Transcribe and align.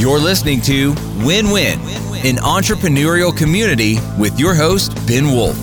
You're 0.00 0.18
listening 0.18 0.62
to 0.62 0.94
Win 1.26 1.50
Win, 1.50 1.78
an 2.24 2.36
entrepreneurial 2.36 3.36
community 3.36 3.98
with 4.18 4.40
your 4.40 4.54
host, 4.54 4.94
Ben 5.06 5.26
Wolf. 5.26 5.58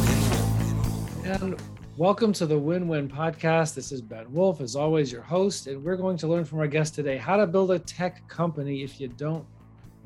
And 1.25 1.59
welcome 1.97 2.33
to 2.33 2.45
the 2.45 2.55
Win 2.55 2.87
Win 2.87 3.09
podcast. 3.09 3.73
This 3.73 3.91
is 3.91 3.99
Ben 3.99 4.31
Wolf, 4.31 4.61
as 4.61 4.75
always, 4.75 5.11
your 5.11 5.23
host. 5.23 5.65
And 5.65 5.83
we're 5.83 5.95
going 5.95 6.17
to 6.17 6.27
learn 6.27 6.45
from 6.45 6.59
our 6.59 6.67
guest 6.67 6.93
today 6.93 7.17
how 7.17 7.35
to 7.35 7.47
build 7.47 7.71
a 7.71 7.79
tech 7.79 8.27
company 8.27 8.83
if 8.83 9.01
you 9.01 9.07
don't 9.07 9.43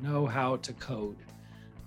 know 0.00 0.24
how 0.24 0.56
to 0.56 0.72
code. 0.72 1.18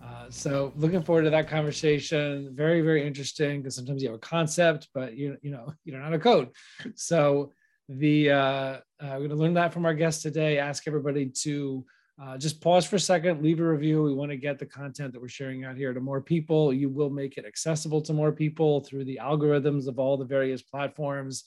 Uh, 0.03 0.29
so 0.29 0.71
looking 0.75 1.01
forward 1.01 1.23
to 1.23 1.31
that 1.31 1.47
conversation. 1.47 2.53
Very, 2.53 2.81
very 2.81 3.07
interesting 3.07 3.63
because 3.63 3.75
sometimes 3.75 4.03
you 4.03 4.09
have 4.09 4.17
a 4.17 4.19
concept, 4.19 4.89
but 4.93 5.17
you 5.17 5.35
you 5.41 5.49
know 5.49 5.73
you 5.83 5.91
don't 5.91 6.01
know 6.01 6.05
how 6.05 6.11
to 6.11 6.19
code. 6.19 6.49
So 6.93 7.53
the 7.89 8.29
uh, 8.29 8.37
uh, 8.37 8.81
we're 8.99 9.17
going 9.17 9.29
to 9.29 9.35
learn 9.35 9.55
that 9.55 9.73
from 9.73 9.87
our 9.87 9.95
guest 9.95 10.21
today. 10.21 10.59
Ask 10.59 10.87
everybody 10.87 11.25
to 11.41 11.83
uh, 12.21 12.37
just 12.37 12.61
pause 12.61 12.85
for 12.85 12.95
a 12.95 12.99
second, 12.99 13.41
leave 13.41 13.59
a 13.59 13.63
review. 13.63 14.03
We 14.03 14.13
want 14.13 14.31
to 14.31 14.37
get 14.37 14.57
the 14.57 14.65
content 14.65 15.11
that 15.13 15.21
we're 15.21 15.27
sharing 15.27 15.65
out 15.65 15.75
here 15.75 15.93
to 15.93 15.99
more 15.99 16.21
people. 16.21 16.71
You 16.71 16.89
will 16.89 17.09
make 17.09 17.37
it 17.37 17.45
accessible 17.45 18.01
to 18.03 18.13
more 18.13 18.31
people 18.31 18.79
through 18.81 19.03
the 19.03 19.19
algorithms 19.21 19.87
of 19.87 19.99
all 19.99 20.15
the 20.15 20.25
various 20.25 20.61
platforms 20.61 21.43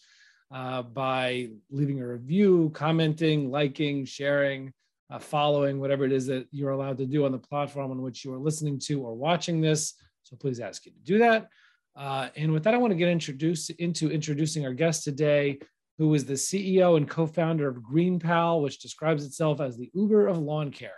uh, 0.52 0.82
by 0.82 1.48
leaving 1.70 2.00
a 2.00 2.06
review, 2.06 2.70
commenting, 2.74 3.50
liking, 3.50 4.04
sharing, 4.04 4.73
uh, 5.10 5.18
following, 5.18 5.80
whatever 5.80 6.04
it 6.04 6.12
is 6.12 6.26
that 6.26 6.46
you're 6.50 6.70
allowed 6.70 6.98
to 6.98 7.06
do 7.06 7.24
on 7.24 7.32
the 7.32 7.38
platform 7.38 7.90
on 7.90 8.02
which 8.02 8.24
you 8.24 8.32
are 8.32 8.38
listening 8.38 8.78
to 8.78 9.00
or 9.00 9.14
watching 9.14 9.62
this. 9.62 9.95
So 10.23 10.37
please 10.37 10.60
ask 10.60 10.84
you 10.84 10.92
to 10.92 10.98
do 10.98 11.18
that. 11.18 11.48
Uh, 11.96 12.28
and 12.37 12.52
with 12.52 12.62
that, 12.64 12.74
I 12.74 12.76
want 12.76 12.90
to 12.90 12.96
get 12.96 13.09
introduced 13.09 13.70
into 13.70 14.10
introducing 14.10 14.66
our 14.66 14.74
guest 14.74 15.02
today 15.02 15.59
who 15.98 16.15
is 16.15 16.25
the 16.25 16.34
CEO 16.34 16.97
and 16.97 17.09
co 17.09 17.27
founder 17.27 17.69
of 17.69 17.83
GreenPal, 17.83 18.62
which 18.62 18.79
describes 18.79 19.25
itself 19.25 19.61
as 19.61 19.77
the 19.77 19.91
Uber 19.95 20.29
of 20.29 20.38
lawn 20.38 20.71
care. 20.71 20.93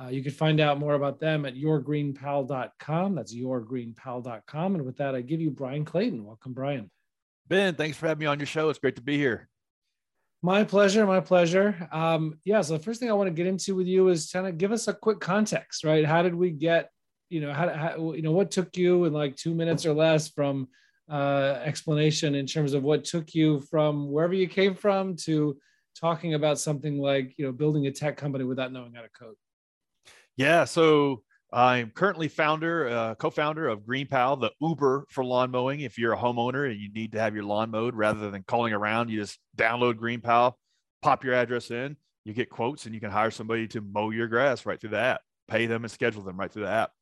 Uh, 0.00 0.08
you 0.08 0.22
can 0.22 0.32
find 0.32 0.58
out 0.58 0.78
more 0.78 0.94
about 0.94 1.20
them 1.20 1.46
at 1.46 1.54
yourgreenpal.com. 1.54 3.14
That's 3.14 3.34
yourgreenpal.com. 3.34 4.74
And 4.74 4.84
with 4.84 4.96
that, 4.96 5.14
I 5.14 5.20
give 5.20 5.40
you 5.40 5.50
Bryan 5.50 5.84
Clayton. 5.84 6.24
Welcome, 6.24 6.54
Bryan. 6.54 6.90
Ben, 7.48 7.74
thanks 7.74 7.96
for 7.96 8.08
having 8.08 8.20
me 8.20 8.26
on 8.26 8.38
your 8.38 8.46
show. 8.46 8.68
It's 8.70 8.78
great 8.78 8.96
to 8.96 9.02
be 9.02 9.18
here. 9.18 9.48
My 10.40 10.64
pleasure. 10.64 11.06
My 11.06 11.20
pleasure. 11.20 11.88
Um, 11.92 12.38
yeah. 12.44 12.62
So 12.62 12.76
the 12.76 12.82
first 12.82 12.98
thing 12.98 13.10
I 13.10 13.14
want 13.14 13.28
to 13.28 13.34
get 13.34 13.46
into 13.46 13.76
with 13.76 13.86
you 13.86 14.08
is 14.08 14.30
kind 14.32 14.46
of 14.46 14.58
give 14.58 14.72
us 14.72 14.88
a 14.88 14.94
quick 14.94 15.20
context, 15.20 15.84
right? 15.84 16.04
How 16.04 16.22
did 16.22 16.34
we 16.34 16.50
get, 16.50 16.88
you 17.28 17.40
know, 17.42 17.52
how, 17.52 17.68
how 17.68 18.12
you 18.14 18.22
know, 18.22 18.32
what 18.32 18.50
took 18.50 18.76
you 18.76 19.04
in 19.04 19.12
like 19.12 19.36
two 19.36 19.54
minutes 19.54 19.86
or 19.86 19.92
less 19.92 20.28
from 20.28 20.68
uh, 21.10 21.60
explanation 21.64 22.34
in 22.34 22.46
terms 22.46 22.74
of 22.74 22.82
what 22.82 23.04
took 23.04 23.34
you 23.34 23.60
from 23.60 24.10
wherever 24.10 24.34
you 24.34 24.48
came 24.48 24.74
from 24.74 25.16
to 25.16 25.56
talking 25.98 26.34
about 26.34 26.58
something 26.58 26.98
like 26.98 27.34
you 27.36 27.44
know 27.44 27.52
building 27.52 27.86
a 27.86 27.90
tech 27.90 28.16
company 28.16 28.44
without 28.44 28.72
knowing 28.72 28.94
how 28.94 29.02
to 29.02 29.08
code? 29.08 29.34
Yeah 30.36 30.64
so 30.64 31.22
i'm 31.54 31.90
currently 31.90 32.28
founder 32.28 32.88
uh, 32.88 33.14
co-founder 33.16 33.68
of 33.68 33.80
greenpal 33.80 34.40
the 34.40 34.50
uber 34.60 35.06
for 35.10 35.24
lawn 35.24 35.50
mowing. 35.50 35.80
If 35.80 35.98
you're 35.98 36.14
a 36.14 36.18
homeowner 36.18 36.70
and 36.70 36.80
you 36.80 36.90
need 36.90 37.12
to 37.12 37.20
have 37.20 37.34
your 37.34 37.44
lawn 37.44 37.70
mowed. 37.70 37.94
Rather 37.94 38.30
than 38.30 38.42
calling 38.44 38.72
around 38.72 39.10
you 39.10 39.20
just 39.20 39.38
download 39.56 39.94
greenpal 39.94 40.54
pop 41.02 41.24
your 41.24 41.34
address 41.34 41.70
in 41.70 41.96
you 42.24 42.32
get 42.32 42.50
quotes 42.50 42.86
and 42.86 42.94
you 42.94 43.00
can 43.00 43.10
hire 43.10 43.30
somebody 43.30 43.66
to 43.68 43.80
mow 43.80 44.10
your 44.10 44.28
grass 44.28 44.64
right 44.64 44.80
through 44.80 44.90
the 44.90 44.98
app. 44.98 45.20
Pay 45.48 45.66
them 45.66 45.84
and 45.84 45.90
schedule 45.90 46.22
them 46.22 46.36
right 46.36 46.50
through 46.50 46.62
the 46.62 46.70
app. 46.70 46.92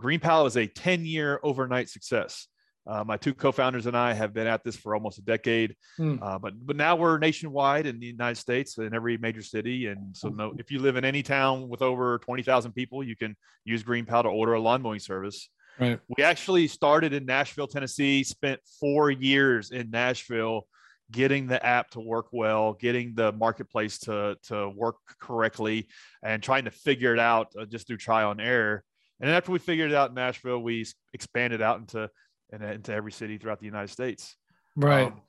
Greenpal 0.00 0.46
is 0.46 0.56
a 0.56 0.66
10 0.66 1.06
year 1.06 1.40
overnight 1.42 1.88
success 1.88 2.48
uh, 2.86 3.02
my 3.04 3.16
two 3.16 3.34
co-founders 3.34 3.86
and 3.86 3.96
I 3.96 4.12
have 4.12 4.32
been 4.32 4.46
at 4.46 4.62
this 4.62 4.76
for 4.76 4.94
almost 4.94 5.18
a 5.18 5.22
decade, 5.22 5.74
hmm. 5.96 6.16
uh, 6.22 6.38
but 6.38 6.54
but 6.64 6.76
now 6.76 6.94
we're 6.96 7.18
nationwide 7.18 7.86
in 7.86 7.98
the 7.98 8.06
United 8.06 8.36
States 8.36 8.78
in 8.78 8.94
every 8.94 9.16
major 9.18 9.42
city. 9.42 9.86
And 9.86 10.16
so, 10.16 10.28
no, 10.28 10.54
if 10.58 10.70
you 10.70 10.78
live 10.78 10.96
in 10.96 11.04
any 11.04 11.22
town 11.22 11.68
with 11.68 11.82
over 11.82 12.18
twenty 12.18 12.42
thousand 12.42 12.72
people, 12.72 13.02
you 13.02 13.16
can 13.16 13.36
use 13.64 13.82
Green 13.82 14.06
GreenPal 14.06 14.22
to 14.22 14.28
order 14.28 14.54
a 14.54 14.60
lawn 14.60 14.82
mowing 14.82 15.00
service. 15.00 15.48
Right. 15.78 16.00
We 16.16 16.24
actually 16.24 16.68
started 16.68 17.12
in 17.12 17.26
Nashville, 17.26 17.66
Tennessee. 17.66 18.24
Spent 18.24 18.60
four 18.80 19.10
years 19.10 19.72
in 19.72 19.90
Nashville, 19.90 20.66
getting 21.10 21.48
the 21.48 21.64
app 21.64 21.90
to 21.90 22.00
work 22.00 22.28
well, 22.32 22.72
getting 22.74 23.14
the 23.14 23.32
marketplace 23.32 23.98
to 24.00 24.36
to 24.44 24.68
work 24.70 24.96
correctly, 25.20 25.88
and 26.22 26.42
trying 26.42 26.64
to 26.64 26.70
figure 26.70 27.12
it 27.12 27.20
out 27.20 27.48
uh, 27.60 27.64
just 27.64 27.86
through 27.86 27.98
trial 27.98 28.30
and 28.30 28.40
error. 28.40 28.84
And 29.20 29.30
after 29.30 29.50
we 29.50 29.58
figured 29.58 29.92
it 29.92 29.96
out 29.96 30.10
in 30.10 30.14
Nashville, 30.14 30.60
we 30.60 30.86
expanded 31.14 31.62
out 31.62 31.80
into 31.80 32.10
and 32.52 32.62
into 32.62 32.92
every 32.92 33.12
city 33.12 33.38
throughout 33.38 33.60
the 33.60 33.66
United 33.66 33.90
States. 33.90 34.36
Right. 34.76 35.08
Um, 35.08 35.20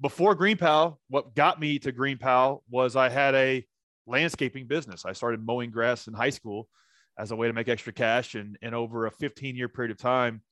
before 0.00 0.36
GreenPal, 0.36 0.96
what 1.08 1.34
got 1.34 1.58
me 1.60 1.78
to 1.80 1.92
Green 1.92 2.18
GreenPal 2.18 2.60
was 2.70 2.94
I 2.94 3.08
had 3.08 3.34
a 3.34 3.66
landscaping 4.06 4.66
business. 4.66 5.04
I 5.04 5.12
started 5.12 5.44
mowing 5.44 5.70
grass 5.70 6.06
in 6.06 6.14
high 6.14 6.30
school 6.30 6.68
as 7.18 7.30
a 7.30 7.36
way 7.36 7.48
to 7.48 7.52
make 7.52 7.68
extra 7.68 7.92
cash. 7.92 8.34
And, 8.34 8.56
and 8.62 8.74
over 8.74 9.06
a 9.06 9.10
15 9.10 9.56
year 9.56 9.68
period 9.68 9.90
of 9.90 9.98
time, 9.98 10.42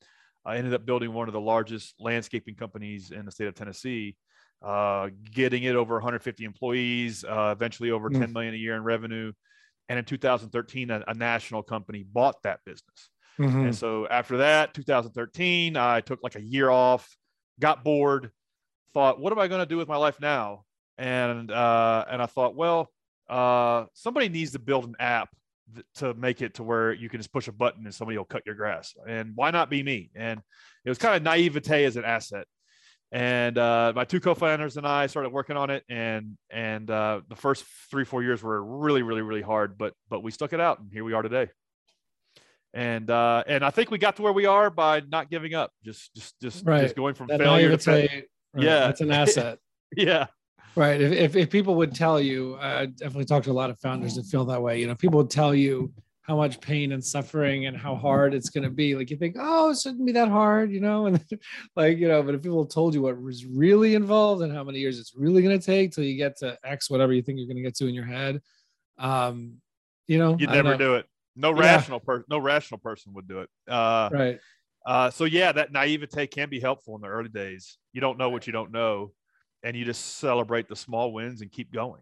I 0.45 0.57
ended 0.57 0.75
up 0.75 0.87
building 0.87 1.13
one 1.13 1.29
of 1.29 1.33
the 1.33 1.41
largest 1.41 1.95
landscaping 1.99 2.55
companies 2.55 3.11
in 3.11 3.25
the 3.25 3.33
state 3.33 3.49
of 3.49 3.55
Tennessee, 3.55 4.17
uh, 4.65 5.11
getting 5.33 5.65
it 5.65 5.77
over 5.77 5.95
150 5.95 6.45
employees, 6.45 7.25
uh, 7.25 7.53
eventually 7.57 7.91
over 7.91 8.11
mm. 8.11 8.19
10 8.19 8.33
million 8.33 8.55
a 8.55 8.57
year 8.57 8.77
in 8.77 8.83
revenue. 8.83 9.33
And 9.89 9.99
in 9.99 10.05
2013, 10.05 10.91
a, 10.91 11.05
a 11.07 11.15
national 11.15 11.63
company 11.63 12.05
bought 12.05 12.43
that 12.43 12.61
business. 12.65 13.11
Mm-hmm. 13.39 13.67
And 13.67 13.77
so 13.77 14.07
after 14.09 14.39
that, 14.39 14.75
2013, 14.75 15.77
I 15.77 16.01
took 16.01 16.23
like 16.23 16.37
a 16.37 16.41
year 16.41 16.71
off, 16.71 17.17
got 17.61 17.85
bored, 17.85 18.31
thought, 18.95 19.21
what 19.21 19.33
am 19.33 19.39
I 19.39 19.49
going 19.49 19.61
to 19.61 19.67
do 19.67 19.77
with 19.77 19.89
my 19.89 19.97
life 19.97 20.21
now? 20.21 20.65
And 20.99 21.51
uh, 21.51 22.05
and 22.11 22.23
I 22.23 22.27
thought, 22.27 22.55
well, 22.55 22.91
uh, 23.29 23.85
somebody 23.93 24.29
needs 24.29 24.53
to 24.53 24.59
build 24.59 24.85
an 24.85 24.97
app 24.99 25.29
th- 25.75 25.87
to 25.97 26.15
make 26.15 26.41
it 26.41 26.55
to 26.55 26.63
where 26.63 26.93
you 26.93 27.11
can 27.11 27.21
just 27.21 27.33
push 27.33 27.49
a 27.49 27.53
button 27.53 27.85
and 27.85 27.95
somebody 27.95 28.17
will 28.17 28.25
cut 28.25 28.43
your 28.47 28.55
grass. 28.55 28.95
And 29.07 29.33
why 29.35 29.51
not 29.51 29.69
be 29.69 29.83
me? 29.83 30.11
And 30.15 30.41
it 30.85 30.89
was 30.89 30.97
kind 30.97 31.15
of 31.15 31.23
naivete 31.23 31.85
as 31.85 31.97
an 31.97 32.05
asset. 32.05 32.47
And 33.13 33.59
uh, 33.59 33.93
my 33.95 34.05
two 34.05 34.19
co-founders 34.19 34.79
and 34.79 34.87
I 34.87 35.07
started 35.07 35.31
working 35.31 35.57
on 35.57 35.71
it, 35.71 35.85
and 35.89 36.37
and 36.51 36.91
uh, 36.91 37.21
the 37.29 37.37
first 37.37 37.65
three 37.91 38.05
four 38.05 38.23
years 38.23 38.43
were 38.43 38.65
really 38.65 39.03
really 39.03 39.23
really 39.23 39.43
hard, 39.43 39.77
but 39.77 39.93
but 40.09 40.23
we 40.23 40.31
stuck 40.31 40.53
it 40.53 40.61
out, 40.61 40.81
and 40.81 40.91
here 40.91 41.05
we 41.05 41.13
are 41.13 41.23
today 41.23 41.49
and 42.77 43.11
uh, 43.11 43.43
and 43.47 43.65
I 43.65 43.71
think 43.71 43.91
we 43.91 43.97
got 43.97 44.17
to 44.17 44.23
where 44.23 44.35
we 44.35 44.45
are 44.45 44.69
by 44.69 45.01
not 45.09 45.31
giving 45.31 45.55
up, 45.55 45.73
just 45.83 46.15
just 46.15 46.39
just, 46.41 46.67
right. 46.67 46.83
just 46.83 46.95
going 46.95 47.15
from 47.15 47.29
that 47.29 47.41
failure 47.41 47.71
to 47.71 47.79
failure. 47.79 48.25
Right. 48.53 48.65
Yeah, 48.65 48.91
it's 48.91 49.01
an 49.01 49.11
asset. 49.11 49.59
yeah, 49.97 50.27
right. 50.77 51.01
If, 51.01 51.13
if, 51.13 51.37
if 51.37 51.51
people 51.51 51.75
would 51.77 51.95
tell 51.95 52.21
you, 52.21 52.59
I 52.61 52.85
definitely 52.85 53.25
talk 53.25 53.45
to 53.45 53.51
a 53.51 53.53
lot 53.53 53.71
of 53.71 53.79
founders 53.81 54.17
that 54.17 54.27
feel 54.27 54.45
that 54.45 54.61
way. 54.61 54.79
You 54.79 54.89
know, 54.89 54.95
people 54.95 55.17
would 55.19 55.31
tell 55.31 55.55
you 55.55 55.91
how 56.21 56.37
much 56.37 56.61
pain 56.61 56.93
and 56.93 57.03
suffering 57.03 57.65
and 57.65 57.75
how 57.75 57.95
hard 57.95 58.35
it's 58.35 58.51
going 58.51 58.65
to 58.65 58.71
be. 58.71 58.95
Like 58.95 59.11
you 59.11 59.17
think, 59.17 59.37
oh, 59.39 59.71
it 59.71 59.79
shouldn't 59.79 60.05
be 60.05 60.13
that 60.13 60.29
hard, 60.29 60.71
you 60.71 60.81
know, 60.81 61.07
and 61.07 61.25
like 61.77 61.97
you 61.97 62.09
know, 62.09 62.23
but 62.23 62.35
if 62.35 62.43
people 62.43 62.67
told 62.67 62.93
you 62.93 63.01
what 63.01 63.19
was 63.19 63.47
really 63.47 63.95
involved 63.95 64.43
and 64.43 64.53
how 64.53 64.65
many 64.65 64.81
years 64.81 65.01
it's 65.01 65.15
really 65.17 65.41
going 65.41 65.59
to 65.59 65.65
take 65.65 65.93
till 65.93 66.05
you 66.05 66.19
get 66.19 66.37
to 66.41 66.59
X, 66.63 66.91
whatever 66.91 67.15
you 67.15 67.23
think 67.23 67.39
you're 67.39 67.49
going 67.49 67.57
to 67.57 67.63
get 67.63 67.75
to 67.77 67.87
in 67.87 67.95
your 67.95 68.05
head, 68.05 68.43
um, 68.99 69.55
you 70.07 70.19
know, 70.19 70.37
you'd 70.39 70.51
never 70.51 70.77
do 70.77 70.97
it. 70.97 71.07
No 71.37 71.55
yeah. 71.55 71.61
rational 71.61 72.01
person, 72.01 72.25
no 72.29 72.39
rational 72.39 72.79
person 72.79 73.13
would 73.15 73.29
do 73.29 73.41
it. 73.41 73.51
Uh, 73.69 74.09
right. 74.13 74.41
Uh, 74.87 75.11
so 75.11 75.25
yeah, 75.25 75.53
that 75.53 75.73
naivete 75.73 76.29
can 76.29 76.49
be 76.49 76.61
helpful 76.61 76.95
in 76.95 77.03
the 77.03 77.09
early 77.09 77.29
days. 77.29 77.77
You 77.93 78.01
don't 78.01 78.19
know 78.19 78.31
what 78.31 78.47
you 78.47 78.53
don't 78.53 78.73
know, 78.73 79.13
and 79.63 79.77
you 79.77 79.85
just 79.85 80.19
celebrate 80.19 80.69
the 80.69 80.77
small 80.77 81.13
wins 81.13 81.43
and 81.43 81.51
keep 81.51 81.73
going. 81.73 82.01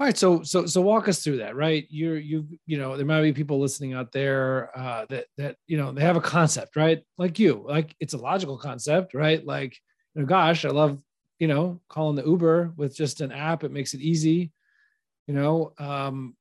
All 0.00 0.06
right, 0.06 0.16
so 0.16 0.42
so 0.42 0.64
so 0.64 0.80
walk 0.80 1.08
us 1.08 1.22
through 1.22 1.36
that, 1.38 1.56
right? 1.56 1.86
You're 1.90 2.16
you 2.16 2.48
you 2.64 2.78
know 2.78 2.96
there 2.96 3.04
might 3.04 3.20
be 3.20 3.34
people 3.34 3.60
listening 3.60 3.92
out 3.92 4.12
there 4.12 4.70
uh, 4.74 5.04
that 5.10 5.26
that 5.36 5.56
you 5.66 5.76
know 5.76 5.92
they 5.92 6.00
have 6.00 6.16
a 6.16 6.22
concept, 6.22 6.74
right? 6.74 7.02
Like 7.18 7.38
you, 7.38 7.66
like 7.68 7.94
it's 8.00 8.14
a 8.14 8.18
logical 8.18 8.56
concept, 8.56 9.12
right? 9.12 9.44
Like 9.44 9.76
you 10.14 10.22
know, 10.22 10.26
gosh, 10.26 10.64
I 10.64 10.70
love 10.70 11.02
you 11.38 11.48
know 11.48 11.82
calling 11.90 12.16
the 12.16 12.24
Uber 12.24 12.72
with 12.78 12.96
just 12.96 13.20
an 13.20 13.30
app. 13.30 13.62
It 13.62 13.72
makes 13.72 13.92
it 13.92 14.00
easy, 14.00 14.52
you 15.26 15.34
know. 15.34 15.74
Um, 15.78 16.34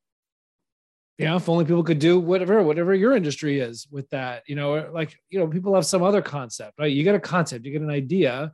yeah 1.20 1.36
if 1.36 1.50
only 1.50 1.66
people 1.66 1.84
could 1.84 2.00
do 2.00 2.20
whatever 2.20 2.64
whatever 2.64 2.96
your 2.96 3.16
industry 3.16 3.60
is 3.60 3.88
with 3.92 4.10
that 4.10 4.42
you 4.48 4.56
know 4.56 4.90
like 4.92 5.16
you 5.30 5.38
know 5.38 5.48
people 5.48 5.76
have 5.76 5.86
some 5.86 6.02
other 6.02 6.22
concept 6.22 6.80
right? 6.80 6.92
You 6.92 7.04
get 7.04 7.14
a 7.14 7.20
concept 7.20 7.66
you 7.66 7.72
get 7.72 7.82
an 7.82 7.92
idea 7.92 8.54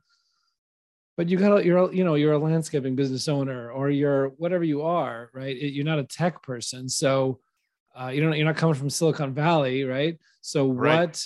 but 1.15 1.29
you 1.29 1.37
got 1.37 1.63
you're 1.63 1.93
you 1.93 2.03
know 2.03 2.15
you're 2.15 2.33
a 2.33 2.39
landscaping 2.39 2.95
business 2.95 3.27
owner 3.29 3.71
or 3.71 3.89
you're 3.89 4.29
whatever 4.29 4.63
you 4.63 4.81
are 4.81 5.29
right? 5.33 5.55
You're 5.55 5.85
not 5.85 5.99
a 5.99 6.03
tech 6.03 6.41
person 6.41 6.89
so 6.89 7.39
uh, 7.97 8.07
you 8.07 8.21
don't 8.21 8.35
you're 8.35 8.45
not 8.45 8.57
coming 8.57 8.75
from 8.75 8.89
silicon 8.89 9.33
valley 9.33 9.83
right? 9.83 10.19
So 10.41 10.67
right. 10.67 10.99
what 10.99 11.25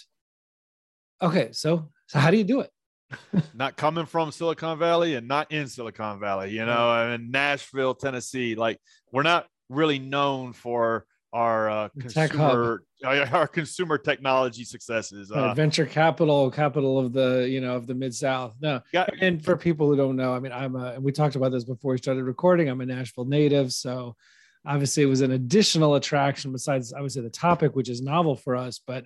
okay 1.22 1.50
so 1.54 1.90
so 2.08 2.20
how 2.20 2.32
do 2.32 2.38
you 2.38 2.44
do 2.44 2.60
it? 2.60 2.72
Not 3.56 3.76
coming 3.76 4.06
from 4.06 4.32
silicon 4.32 4.78
valley 4.78 5.16
and 5.16 5.28
not 5.28 5.52
in 5.52 5.68
silicon 5.68 6.20
valley 6.20 6.52
you 6.52 6.64
know 6.64 7.12
in 7.12 7.32
nashville 7.32 7.96
tennessee 7.96 8.54
like 8.54 8.80
we're 9.12 9.24
not 9.24 9.48
really 9.68 9.98
known 9.98 10.54
for 10.54 11.08
our 11.32 11.70
uh, 11.70 11.90
consumer 12.00 12.84
our 13.06 13.48
consumer 13.48 13.98
technology 13.98 14.64
successes 14.64 15.32
uh, 15.32 15.54
venture 15.54 15.86
capital 15.86 16.50
capital 16.50 16.98
of 16.98 17.14
the 17.14 17.48
you 17.50 17.62
know 17.62 17.76
of 17.76 17.86
the 17.86 17.94
mid 17.94 18.14
south 18.14 18.56
no 18.62 18.82
and 19.22 19.44
for 19.44 19.56
people 19.56 19.88
who 19.88 19.96
don't 19.96 20.16
know 20.16 20.34
i 20.34 20.40
mean 20.40 20.52
i'm 20.52 20.76
a 20.76 21.00
we 21.00 21.12
talked 21.12 21.36
about 21.36 21.52
this 21.52 21.64
before 21.64 21.92
we 21.92 21.98
started 21.98 22.24
recording 22.24 22.68
i'm 22.68 22.82
a 22.82 22.86
nashville 22.86 23.26
native 23.26 23.72
so 23.72 24.16
obviously 24.66 25.04
it 25.04 25.08
was 25.08 25.22
an 25.22 25.32
additional 25.32 25.96
attraction 25.96 26.52
besides 26.52 26.94
obviously 26.94 27.22
the 27.22 27.30
topic, 27.30 27.76
which 27.76 27.90
is 27.90 28.02
novel 28.02 28.36
for 28.36 28.56
us, 28.56 28.80
but 28.86 29.06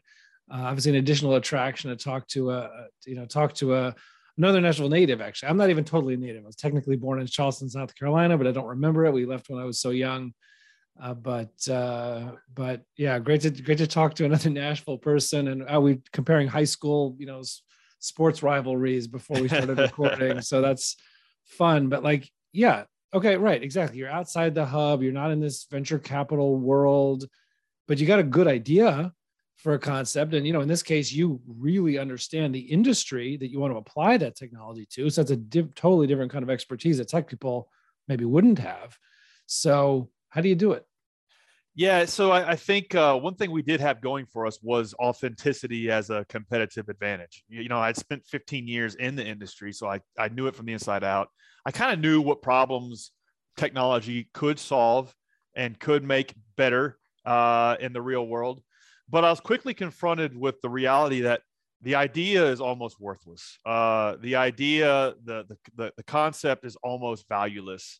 uh, 0.51 0.61
obviously 0.61 0.91
an 0.91 0.97
additional 0.97 1.35
attraction 1.35 1.89
to 1.89 1.95
talk 1.95 2.27
to 2.27 2.51
a, 2.51 2.87
you 3.05 3.15
know, 3.15 3.25
talk 3.25 3.53
to 3.53 3.75
a 3.75 3.95
another 4.37 4.59
Nashville 4.59 4.89
native. 4.89 5.21
Actually, 5.21 5.49
I'm 5.49 5.57
not 5.57 5.69
even 5.69 5.83
totally 5.83 6.17
native. 6.17 6.43
I 6.43 6.47
was 6.47 6.55
technically 6.55 6.95
born 6.95 7.21
in 7.21 7.27
Charleston, 7.27 7.69
South 7.69 7.95
Carolina, 7.95 8.37
but 8.37 8.47
I 8.47 8.51
don't 8.51 8.65
remember 8.65 9.05
it. 9.05 9.13
We 9.13 9.25
left 9.25 9.49
when 9.49 9.61
I 9.61 9.65
was 9.65 9.79
so 9.79 9.91
young. 9.91 10.33
Uh, 11.01 11.13
but 11.13 11.67
uh, 11.69 12.33
but 12.53 12.81
yeah, 12.97 13.17
great 13.19 13.41
to 13.41 13.49
great 13.49 13.79
to 13.79 13.87
talk 13.87 14.13
to 14.15 14.25
another 14.25 14.49
Nashville 14.51 14.97
person, 14.97 15.47
and 15.47 15.63
uh, 15.73 15.81
we 15.81 16.01
comparing 16.11 16.47
high 16.47 16.63
school, 16.63 17.15
you 17.17 17.25
know, 17.25 17.41
sports 17.99 18.43
rivalries 18.43 19.07
before 19.07 19.39
we 19.39 19.47
started 19.47 19.77
recording. 19.77 20.41
so 20.41 20.61
that's 20.67 20.95
fun. 21.45 21.89
But 21.89 22.03
like, 22.03 22.29
yeah, 22.51 22.83
okay, 23.13 23.37
right, 23.37 23.61
exactly. 23.61 23.97
You're 23.97 24.09
outside 24.09 24.53
the 24.53 24.65
hub. 24.65 25.01
You're 25.01 25.13
not 25.13 25.31
in 25.31 25.39
this 25.39 25.65
venture 25.69 25.99
capital 25.99 26.57
world, 26.57 27.25
but 27.87 27.97
you 27.97 28.05
got 28.05 28.19
a 28.19 28.23
good 28.23 28.47
idea 28.47 29.13
for 29.57 29.73
a 29.73 29.79
concept. 29.79 30.33
And 30.33 30.45
you 30.45 30.53
know, 30.53 30.61
in 30.61 30.67
this 30.67 30.83
case, 30.83 31.11
you 31.11 31.41
really 31.47 31.97
understand 31.97 32.53
the 32.53 32.59
industry 32.59 33.37
that 33.37 33.49
you 33.49 33.59
want 33.59 33.73
to 33.73 33.77
apply 33.77 34.17
that 34.17 34.35
technology 34.35 34.85
to. 34.91 35.09
So 35.09 35.21
that's 35.21 35.31
a 35.31 35.37
div- 35.37 35.73
totally 35.73 36.05
different 36.05 36.31
kind 36.31 36.43
of 36.43 36.49
expertise 36.49 36.97
that 36.97 37.07
tech 37.07 37.27
people 37.27 37.69
maybe 38.07 38.25
wouldn't 38.25 38.59
have. 38.59 38.97
So 39.45 40.09
how 40.33 40.41
do 40.41 40.49
you 40.49 40.55
do 40.55 40.71
it? 40.71 40.83
Yeah, 41.75 42.05
so 42.05 42.31
I, 42.31 42.51
I 42.51 42.55
think 42.55 42.95
uh, 42.95 43.15
one 43.17 43.35
thing 43.35 43.51
we 43.51 43.61
did 43.61 43.79
have 43.81 44.01
going 44.01 44.25
for 44.25 44.47
us 44.47 44.57
was 44.63 44.95
authenticity 44.99 45.91
as 45.91 46.09
a 46.09 46.25
competitive 46.27 46.89
advantage. 46.89 47.43
You, 47.47 47.61
you 47.61 47.69
know, 47.69 47.79
I'd 47.79 47.97
spent 47.97 48.25
15 48.25 48.67
years 48.67 48.95
in 48.95 49.15
the 49.15 49.25
industry, 49.25 49.71
so 49.71 49.87
I, 49.87 49.99
I 50.17 50.29
knew 50.29 50.47
it 50.47 50.55
from 50.55 50.65
the 50.65 50.73
inside 50.73 51.03
out. 51.03 51.29
I 51.67 51.71
kind 51.71 51.93
of 51.93 51.99
knew 51.99 52.19
what 52.19 52.41
problems 52.41 53.11
technology 53.57 54.29
could 54.33 54.57
solve 54.57 55.13
and 55.55 55.79
could 55.79 56.03
make 56.03 56.33
better 56.57 56.97
uh, 57.25 57.75
in 57.79 57.93
the 57.93 58.01
real 58.01 58.25
world. 58.25 58.61
But 59.07 59.23
I 59.23 59.29
was 59.29 59.39
quickly 59.39 59.75
confronted 59.75 60.35
with 60.35 60.61
the 60.61 60.69
reality 60.69 61.21
that 61.21 61.41
the 61.81 61.93
idea 61.93 62.47
is 62.49 62.59
almost 62.59 62.99
worthless. 62.99 63.59
Uh, 63.65 64.15
the 64.19 64.35
idea, 64.35 65.13
the, 65.25 65.45
the, 65.75 65.91
the 65.95 66.03
concept 66.03 66.65
is 66.65 66.75
almost 66.77 67.27
valueless 67.29 67.99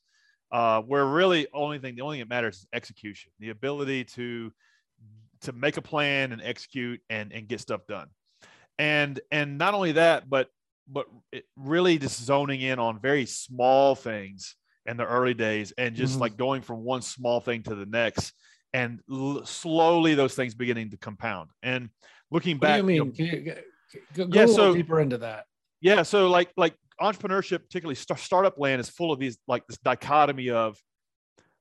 uh, 0.54 0.82
where 0.82 1.06
really 1.06 1.48
only 1.52 1.80
thing 1.80 1.96
the 1.96 2.02
only 2.02 2.18
thing 2.18 2.28
that 2.28 2.30
matters 2.30 2.58
is 2.60 2.68
execution, 2.72 3.32
the 3.40 3.50
ability 3.50 4.06
to 4.06 4.54
to 5.42 5.52
make 5.52 5.76
a 5.76 5.82
plan 5.82 6.32
and 6.32 6.42
execute 6.42 7.02
and 7.10 7.34
and 7.34 7.48
get 7.50 7.60
stuff 7.60 7.82
done, 7.88 8.08
and 8.78 9.20
and 9.32 9.58
not 9.58 9.74
only 9.74 9.94
that, 9.94 10.30
but 10.30 10.48
but 10.88 11.08
really 11.56 11.98
just 11.98 12.22
zoning 12.22 12.62
in 12.62 12.80
on 12.80 13.00
very 13.00 13.26
small 13.26 13.96
things 13.96 14.56
in 14.86 14.98
the 14.98 15.06
early 15.06 15.34
days 15.34 15.74
and 15.78 15.96
just 15.96 16.14
mm-hmm. 16.14 16.22
like 16.22 16.38
going 16.38 16.62
from 16.62 16.84
one 16.84 17.02
small 17.02 17.40
thing 17.40 17.64
to 17.64 17.74
the 17.76 17.86
next 17.86 18.34
and 18.74 19.00
l- 19.10 19.46
slowly 19.46 20.14
those 20.14 20.36
things 20.36 20.54
beginning 20.54 20.90
to 20.90 20.98
compound. 20.98 21.50
And 21.62 21.90
looking 22.32 22.58
back 22.58 22.82
what 22.82 22.88
do 22.88 22.94
you 22.94 23.04
mean? 23.06 23.14
you 23.16 23.46
know, 23.46 23.54
go, 24.14 24.28
go 24.28 24.40
yeah, 24.42 24.46
so, 24.46 24.74
deeper 24.74 25.00
into 25.00 25.20
that. 25.20 25.46
Yeah 25.80 26.04
so 26.04 26.30
like 26.30 26.52
like 26.58 26.76
entrepreneurship, 27.04 27.64
particularly 27.64 27.96
st- 27.96 28.20
startup 28.20 28.58
land, 28.58 28.80
is 28.80 28.90
full 28.90 29.12
of 29.12 29.20
these 29.20 29.38
like 29.48 29.66
this 29.68 29.78
dichotomy 29.80 30.50
of 30.50 30.78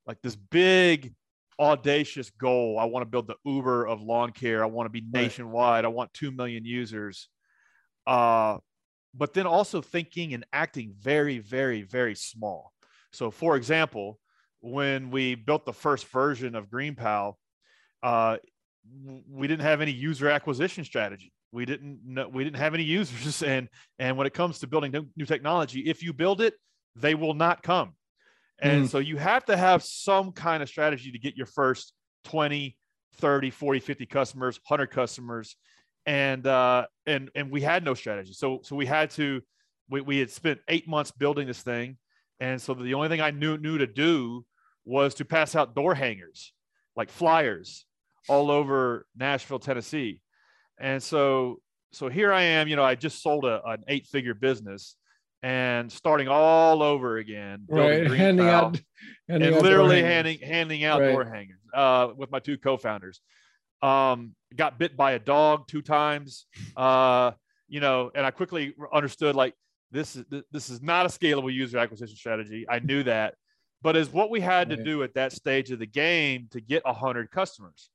like 0.07 0.19
this 0.23 0.37
big 0.37 1.15
audacious 1.59 2.31
goal. 2.31 2.79
I 2.79 2.85
want 2.85 3.03
to 3.03 3.11
build 3.11 3.27
the 3.27 3.37
Uber 3.45 3.87
of 3.87 4.03
lawn 4.03 4.33
care. 4.33 4.63
I 4.63 4.67
want 4.67 4.87
to 4.87 4.91
be 4.91 5.05
nationwide. 5.13 5.85
I 5.85 5.89
want 5.89 6.13
2 6.15 6.31
million 6.33 6.65
users. 6.65 7.29
Uh, 8.07 8.59
but 9.15 9.35
then 9.35 9.47
also 9.47 9.81
thinking 9.81 10.35
and 10.35 10.45
acting 10.53 10.95
very, 10.99 11.39
very, 11.39 11.83
very 11.83 12.15
small. 12.15 12.73
So, 13.13 13.31
for 13.31 13.57
example, 13.57 14.19
when 14.61 15.11
we 15.11 15.35
built 15.35 15.67
the 15.67 15.73
first 15.73 16.07
version 16.07 16.55
of 16.55 16.69
GreenPal, 16.69 17.35
uh, 18.03 18.39
we 19.29 19.47
didn't 19.47 19.63
have 19.63 19.81
any 19.81 19.93
user 19.93 20.29
acquisition 20.29 20.85
strategy 20.85 21.33
we 21.53 21.67
didn't 21.67 22.01
know, 22.05 22.29
we 22.29 22.45
didn't 22.45 22.57
have 22.57 22.75
any 22.75 22.85
users. 22.85 23.43
And 23.53 23.69
and 23.99 24.17
when 24.17 24.27
it 24.27 24.35
comes 24.35 24.61
to 24.61 24.67
building 24.67 24.93
new 25.17 25.27
technology 25.27 25.81
if 25.81 26.03
you 26.03 26.13
build 26.13 26.41
it 26.41 26.55
they 26.97 27.15
will 27.15 27.35
not 27.35 27.63
come. 27.63 27.95
And 28.61 28.85
mm. 28.85 28.89
so 28.89 28.99
you 28.99 29.17
have 29.17 29.45
to 29.47 29.57
have 29.57 29.83
some 29.83 30.33
kind 30.33 30.63
of 30.63 30.69
strategy 30.69 31.11
to 31.13 31.19
get 31.19 31.37
your 31.37 31.47
first 31.47 31.93
20 32.25 32.77
30 33.17 33.51
40 33.51 33.81
50 33.81 34.07
customers 34.07 34.61
100 34.67 34.87
customers. 34.89 35.57
And 36.07 36.47
uh 36.47 36.87
and 37.07 37.31
and 37.35 37.51
we 37.51 37.61
had 37.61 37.85
no 37.85 37.95
strategy. 37.95 38.33
So 38.33 38.61
so 38.63 38.77
we 38.77 38.87
had 38.87 39.11
to 39.13 39.41
we, 39.89 40.01
we 40.01 40.19
had 40.19 40.31
spent 40.31 40.61
eight 40.69 40.89
months 40.89 41.11
building 41.11 41.47
this 41.47 41.63
thing. 41.63 41.99
And 42.41 42.61
so 42.61 42.75
the 42.75 42.95
only 42.95 43.09
thing 43.09 43.21
i 43.21 43.31
knew 43.31 43.57
knew 43.57 43.79
to 43.79 43.87
do 43.87 44.45
was 44.85 45.15
to 45.15 45.25
pass 45.25 45.55
out 45.55 45.75
door 45.75 45.95
hangers 45.95 46.53
like 46.97 47.11
flyers 47.11 47.87
all 48.29 48.51
over 48.51 49.07
nashville 49.17 49.59
tennessee 49.59 50.21
and 50.79 51.03
so, 51.03 51.61
so 51.93 52.09
here 52.09 52.33
I 52.33 52.43
am, 52.43 52.69
you 52.69 52.77
know, 52.77 52.85
I 52.85 52.95
just 52.95 53.23
sold 53.23 53.45
a, 53.45 53.63
an 53.67 53.85
eight 53.89 54.07
figure 54.07 54.35
business 54.35 54.97
and 55.43 55.91
starting 55.91 56.29
all 56.29 56.83
over 56.83 57.19
again, 57.19 57.65
right. 57.69 58.11
handing 58.11 58.49
out, 58.49 58.81
handing 59.29 59.55
and 59.55 59.63
literally 59.63 60.03
handing, 60.03 60.39
handing 60.39 60.85
out 60.85 61.01
right. 61.01 61.13
door 61.13 61.25
hangers 61.25 61.59
uh, 61.75 62.09
with 62.17 62.31
my 62.31 62.39
two 62.39 62.57
co-founders. 62.57 63.21
Um, 63.83 64.37
got 64.55 64.79
bit 64.79 64.97
by 64.97 65.13
a 65.13 65.19
dog 65.19 65.67
two 65.67 65.83
times, 65.83 66.47
uh, 66.77 67.33
you 67.69 67.81
know, 67.81 68.13
and 68.15 68.25
I 68.25 68.31
quickly 68.31 68.75
understood 68.93 69.35
like 69.35 69.55
this 69.91 70.15
is, 70.15 70.25
this 70.53 70.71
is 70.71 70.81
not 70.81 71.07
a 71.07 71.09
scalable 71.09 71.53
user 71.53 71.79
acquisition 71.79 72.17
strategy. 72.17 72.65
I 72.69 72.79
knew 72.79 73.03
that, 73.03 73.35
but 73.83 73.97
is 73.97 74.09
what 74.11 74.31
we 74.31 74.41
had 74.41 74.71
to 74.71 74.77
do 74.77 75.03
at 75.03 75.15
that 75.15 75.33
stage 75.33 75.73
of 75.73 75.81
the 75.81 75.87
game 75.87 76.47
to 76.53 76.61
get 76.61 76.83
a 76.87 76.93
hundred 76.93 77.31
customers 77.33 77.91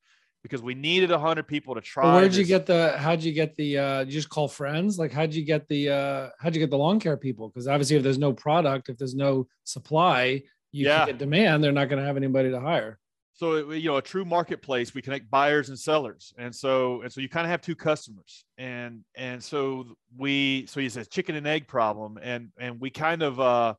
because 0.47 0.61
we 0.61 0.73
needed 0.73 1.11
100 1.11 1.45
people 1.45 1.75
to 1.75 1.81
try. 1.81 2.15
where'd 2.15 2.33
you 2.33 2.45
get 2.45 2.65
the, 2.65 2.97
how'd 2.97 3.21
you 3.21 3.33
get 3.33 3.55
the, 3.57 3.77
uh, 3.77 3.99
you 3.99 4.11
just 4.11 4.29
call 4.29 4.47
friends? 4.47 4.97
Like, 4.97 5.11
how'd 5.11 5.33
you 5.33 5.43
get 5.43 5.67
the, 5.67 5.89
uh, 5.89 6.29
how'd 6.39 6.55
you 6.55 6.59
get 6.61 6.69
the 6.69 6.77
lawn 6.77 6.99
care 6.99 7.17
people? 7.17 7.49
Because 7.49 7.67
obviously, 7.67 7.97
if 7.97 8.03
there's 8.03 8.17
no 8.17 8.31
product, 8.31 8.87
if 8.87 8.97
there's 8.97 9.15
no 9.15 9.47
supply, 9.65 10.41
you 10.71 10.85
yeah. 10.85 11.05
get 11.05 11.17
demand, 11.17 11.63
they're 11.63 11.73
not 11.73 11.89
going 11.89 11.99
to 11.99 12.05
have 12.05 12.17
anybody 12.17 12.49
to 12.49 12.59
hire. 12.61 12.97
So, 13.33 13.71
you 13.71 13.89
know, 13.89 13.97
a 13.97 14.01
true 14.01 14.25
marketplace, 14.25 14.95
we 14.95 15.01
connect 15.01 15.29
buyers 15.29 15.69
and 15.69 15.77
sellers. 15.77 16.33
And 16.37 16.55
so, 16.55 17.01
and 17.01 17.11
so 17.11 17.21
you 17.21 17.29
kind 17.29 17.45
of 17.45 17.51
have 17.51 17.61
two 17.61 17.75
customers. 17.75 18.45
And, 18.57 19.03
and 19.15 19.43
so 19.43 19.97
we, 20.17 20.65
so 20.67 20.79
it's 20.79 20.95
a 20.95 21.05
chicken 21.05 21.35
and 21.35 21.45
egg 21.45 21.67
problem. 21.67 22.17
And, 22.21 22.49
and 22.57 22.79
we 22.79 22.89
kind 22.89 23.21
of, 23.21 23.39
uh, 23.39 23.75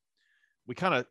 we 0.66 0.74
kind 0.74 0.94
of 0.94 1.06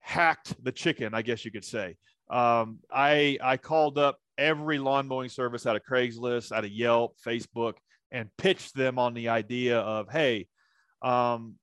hacked 0.00 0.62
the 0.62 0.72
chicken, 0.72 1.14
I 1.14 1.22
guess 1.22 1.44
you 1.44 1.50
could 1.50 1.64
say. 1.64 1.96
Um, 2.28 2.80
I, 2.92 3.38
I 3.40 3.56
called 3.56 3.96
up 3.96 4.18
every 4.38 4.78
lawn 4.78 5.08
mowing 5.08 5.28
service 5.28 5.66
out 5.66 5.76
of 5.76 5.82
Craigslist, 5.82 6.52
out 6.52 6.64
of 6.64 6.70
Yelp, 6.70 7.16
Facebook, 7.26 7.74
and 8.10 8.30
pitched 8.38 8.74
them 8.74 8.98
on 8.98 9.12
the 9.12 9.28
idea 9.28 9.78
of, 9.80 10.08
hey, 10.08 10.46
um, 11.02 11.56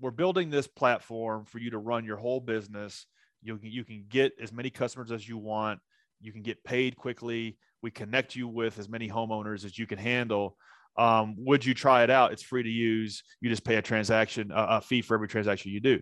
we're 0.00 0.10
building 0.10 0.50
this 0.50 0.66
platform 0.66 1.44
for 1.46 1.58
you 1.58 1.70
to 1.70 1.78
run 1.78 2.04
your 2.04 2.16
whole 2.16 2.40
business. 2.40 3.06
You 3.42 3.56
can, 3.56 3.70
you 3.70 3.84
can 3.84 4.04
get 4.08 4.32
as 4.40 4.52
many 4.52 4.70
customers 4.70 5.10
as 5.10 5.28
you 5.28 5.38
want. 5.38 5.80
You 6.20 6.32
can 6.32 6.42
get 6.42 6.62
paid 6.62 6.96
quickly. 6.96 7.58
We 7.82 7.90
connect 7.90 8.36
you 8.36 8.46
with 8.46 8.78
as 8.78 8.88
many 8.88 9.08
homeowners 9.08 9.64
as 9.64 9.78
you 9.78 9.86
can 9.86 9.98
handle. 9.98 10.56
Um, 10.98 11.34
would 11.38 11.64
you 11.64 11.72
try 11.72 12.02
it 12.02 12.10
out? 12.10 12.32
It's 12.32 12.42
free 12.42 12.62
to 12.62 12.68
use. 12.68 13.22
You 13.40 13.48
just 13.48 13.64
pay 13.64 13.76
a 13.76 13.82
transaction, 13.82 14.50
a, 14.52 14.66
a 14.68 14.80
fee 14.80 15.02
for 15.02 15.14
every 15.14 15.28
transaction 15.28 15.72
you 15.72 15.80
do. 15.80 16.00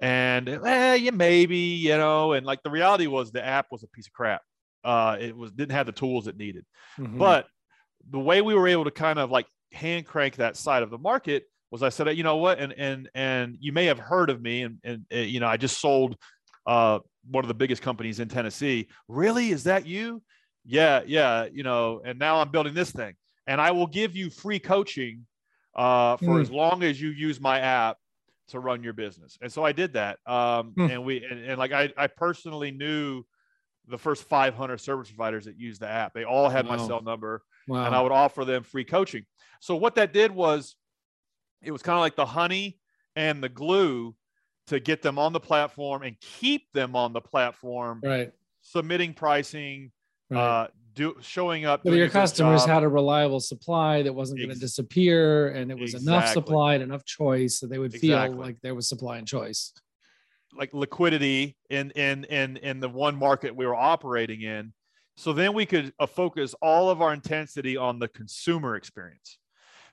And 0.00 0.48
eh, 0.48 0.94
yeah, 0.94 1.10
maybe, 1.12 1.58
you 1.58 1.96
know, 1.96 2.32
and 2.32 2.44
like 2.44 2.62
the 2.64 2.70
reality 2.70 3.06
was 3.06 3.30
the 3.30 3.44
app 3.44 3.66
was 3.70 3.84
a 3.84 3.88
piece 3.88 4.08
of 4.08 4.12
crap 4.12 4.42
uh, 4.84 5.16
it 5.20 5.36
was 5.36 5.52
didn't 5.52 5.72
have 5.72 5.86
the 5.86 5.92
tools 5.92 6.26
it 6.26 6.36
needed. 6.36 6.64
Mm-hmm. 6.98 7.18
But 7.18 7.46
the 8.10 8.18
way 8.18 8.42
we 8.42 8.54
were 8.54 8.68
able 8.68 8.84
to 8.84 8.90
kind 8.90 9.18
of 9.18 9.30
like 9.30 9.46
hand 9.72 10.06
crank 10.06 10.36
that 10.36 10.56
side 10.56 10.82
of 10.82 10.90
the 10.90 10.98
market 10.98 11.44
was 11.70 11.82
I 11.82 11.88
said, 11.88 12.16
you 12.16 12.22
know 12.22 12.36
what, 12.36 12.58
and 12.58 12.72
and 12.76 13.08
and 13.14 13.56
you 13.60 13.72
may 13.72 13.86
have 13.86 13.98
heard 13.98 14.30
of 14.30 14.40
me, 14.42 14.62
and 14.62 14.78
and, 14.84 15.06
and 15.10 15.28
you 15.28 15.40
know 15.40 15.48
I 15.48 15.56
just 15.56 15.80
sold 15.80 16.16
uh, 16.66 16.98
one 17.30 17.44
of 17.44 17.48
the 17.48 17.54
biggest 17.54 17.82
companies 17.82 18.20
in 18.20 18.28
Tennessee. 18.28 18.88
Really, 19.08 19.50
is 19.50 19.64
that 19.64 19.86
you? 19.86 20.22
Yeah, 20.64 21.02
yeah, 21.06 21.46
you 21.52 21.62
know, 21.62 22.00
and 22.04 22.18
now 22.18 22.36
I'm 22.40 22.50
building 22.50 22.74
this 22.74 22.92
thing, 22.92 23.14
and 23.46 23.60
I 23.60 23.72
will 23.72 23.88
give 23.88 24.14
you 24.14 24.30
free 24.30 24.58
coaching 24.58 25.26
uh, 25.74 26.16
for 26.18 26.38
mm. 26.38 26.40
as 26.40 26.50
long 26.50 26.82
as 26.82 27.00
you 27.00 27.10
use 27.10 27.40
my 27.40 27.58
app 27.58 27.96
to 28.48 28.60
run 28.60 28.82
your 28.84 28.92
business. 28.92 29.38
And 29.40 29.52
so 29.52 29.64
I 29.64 29.72
did 29.72 29.94
that. 29.94 30.18
Um, 30.26 30.72
mm. 30.76 30.90
and 30.90 31.04
we, 31.04 31.24
and, 31.24 31.40
and, 31.40 31.58
like, 31.58 31.72
I, 31.72 31.92
I 31.96 32.06
personally 32.06 32.70
knew 32.70 33.24
the 33.88 33.98
first 33.98 34.24
500 34.24 34.78
service 34.78 35.08
providers 35.08 35.44
that 35.46 35.58
used 35.58 35.80
the 35.80 35.88
app. 35.88 36.14
They 36.14 36.24
all 36.24 36.48
had 36.48 36.66
wow. 36.66 36.76
my 36.76 36.86
cell 36.86 37.02
number, 37.02 37.42
wow. 37.66 37.84
and 37.84 37.94
I 37.94 38.00
would 38.00 38.12
offer 38.12 38.44
them 38.44 38.62
free 38.62 38.84
coaching. 38.84 39.24
So 39.60 39.76
what 39.76 39.94
that 39.96 40.12
did 40.12 40.32
was, 40.32 40.76
it 41.62 41.70
was 41.70 41.82
kind 41.82 41.96
of 41.96 42.00
like 42.00 42.16
the 42.16 42.26
honey 42.26 42.78
and 43.16 43.42
the 43.42 43.48
glue 43.48 44.14
to 44.68 44.80
get 44.80 45.02
them 45.02 45.18
on 45.18 45.32
the 45.32 45.40
platform 45.40 46.02
and 46.02 46.18
keep 46.20 46.72
them 46.72 46.96
on 46.96 47.12
the 47.12 47.20
platform. 47.20 48.00
Right. 48.02 48.32
Submitting 48.62 49.14
pricing, 49.14 49.90
right. 50.30 50.62
uh, 50.62 50.66
do 50.94 51.16
showing 51.20 51.64
up. 51.64 51.82
So 51.84 51.92
your 51.92 52.08
customers 52.08 52.64
had 52.64 52.82
a 52.82 52.88
reliable 52.88 53.40
supply 53.40 54.02
that 54.02 54.12
wasn't 54.12 54.38
going 54.38 54.50
to 54.50 54.58
disappear, 54.58 55.48
and 55.48 55.70
it 55.70 55.78
was 55.78 55.94
exactly. 55.94 56.14
enough 56.14 56.32
supply 56.32 56.74
and 56.74 56.82
enough 56.82 57.04
choice, 57.04 57.58
so 57.58 57.66
they 57.66 57.78
would 57.78 57.92
feel 57.92 58.16
exactly. 58.16 58.38
like 58.38 58.60
there 58.62 58.74
was 58.74 58.88
supply 58.88 59.18
and 59.18 59.26
choice. 59.26 59.72
Like 60.56 60.72
liquidity 60.74 61.56
in 61.70 61.90
in 61.92 62.24
in 62.24 62.56
in 62.58 62.80
the 62.80 62.88
one 62.88 63.16
market 63.16 63.54
we 63.56 63.66
were 63.66 63.74
operating 63.74 64.42
in. 64.42 64.72
So 65.16 65.32
then 65.32 65.52
we 65.52 65.66
could 65.66 65.92
uh, 65.98 66.06
focus 66.06 66.54
all 66.62 66.90
of 66.90 67.02
our 67.02 67.12
intensity 67.12 67.76
on 67.76 67.98
the 67.98 68.08
consumer 68.08 68.76
experience 68.76 69.38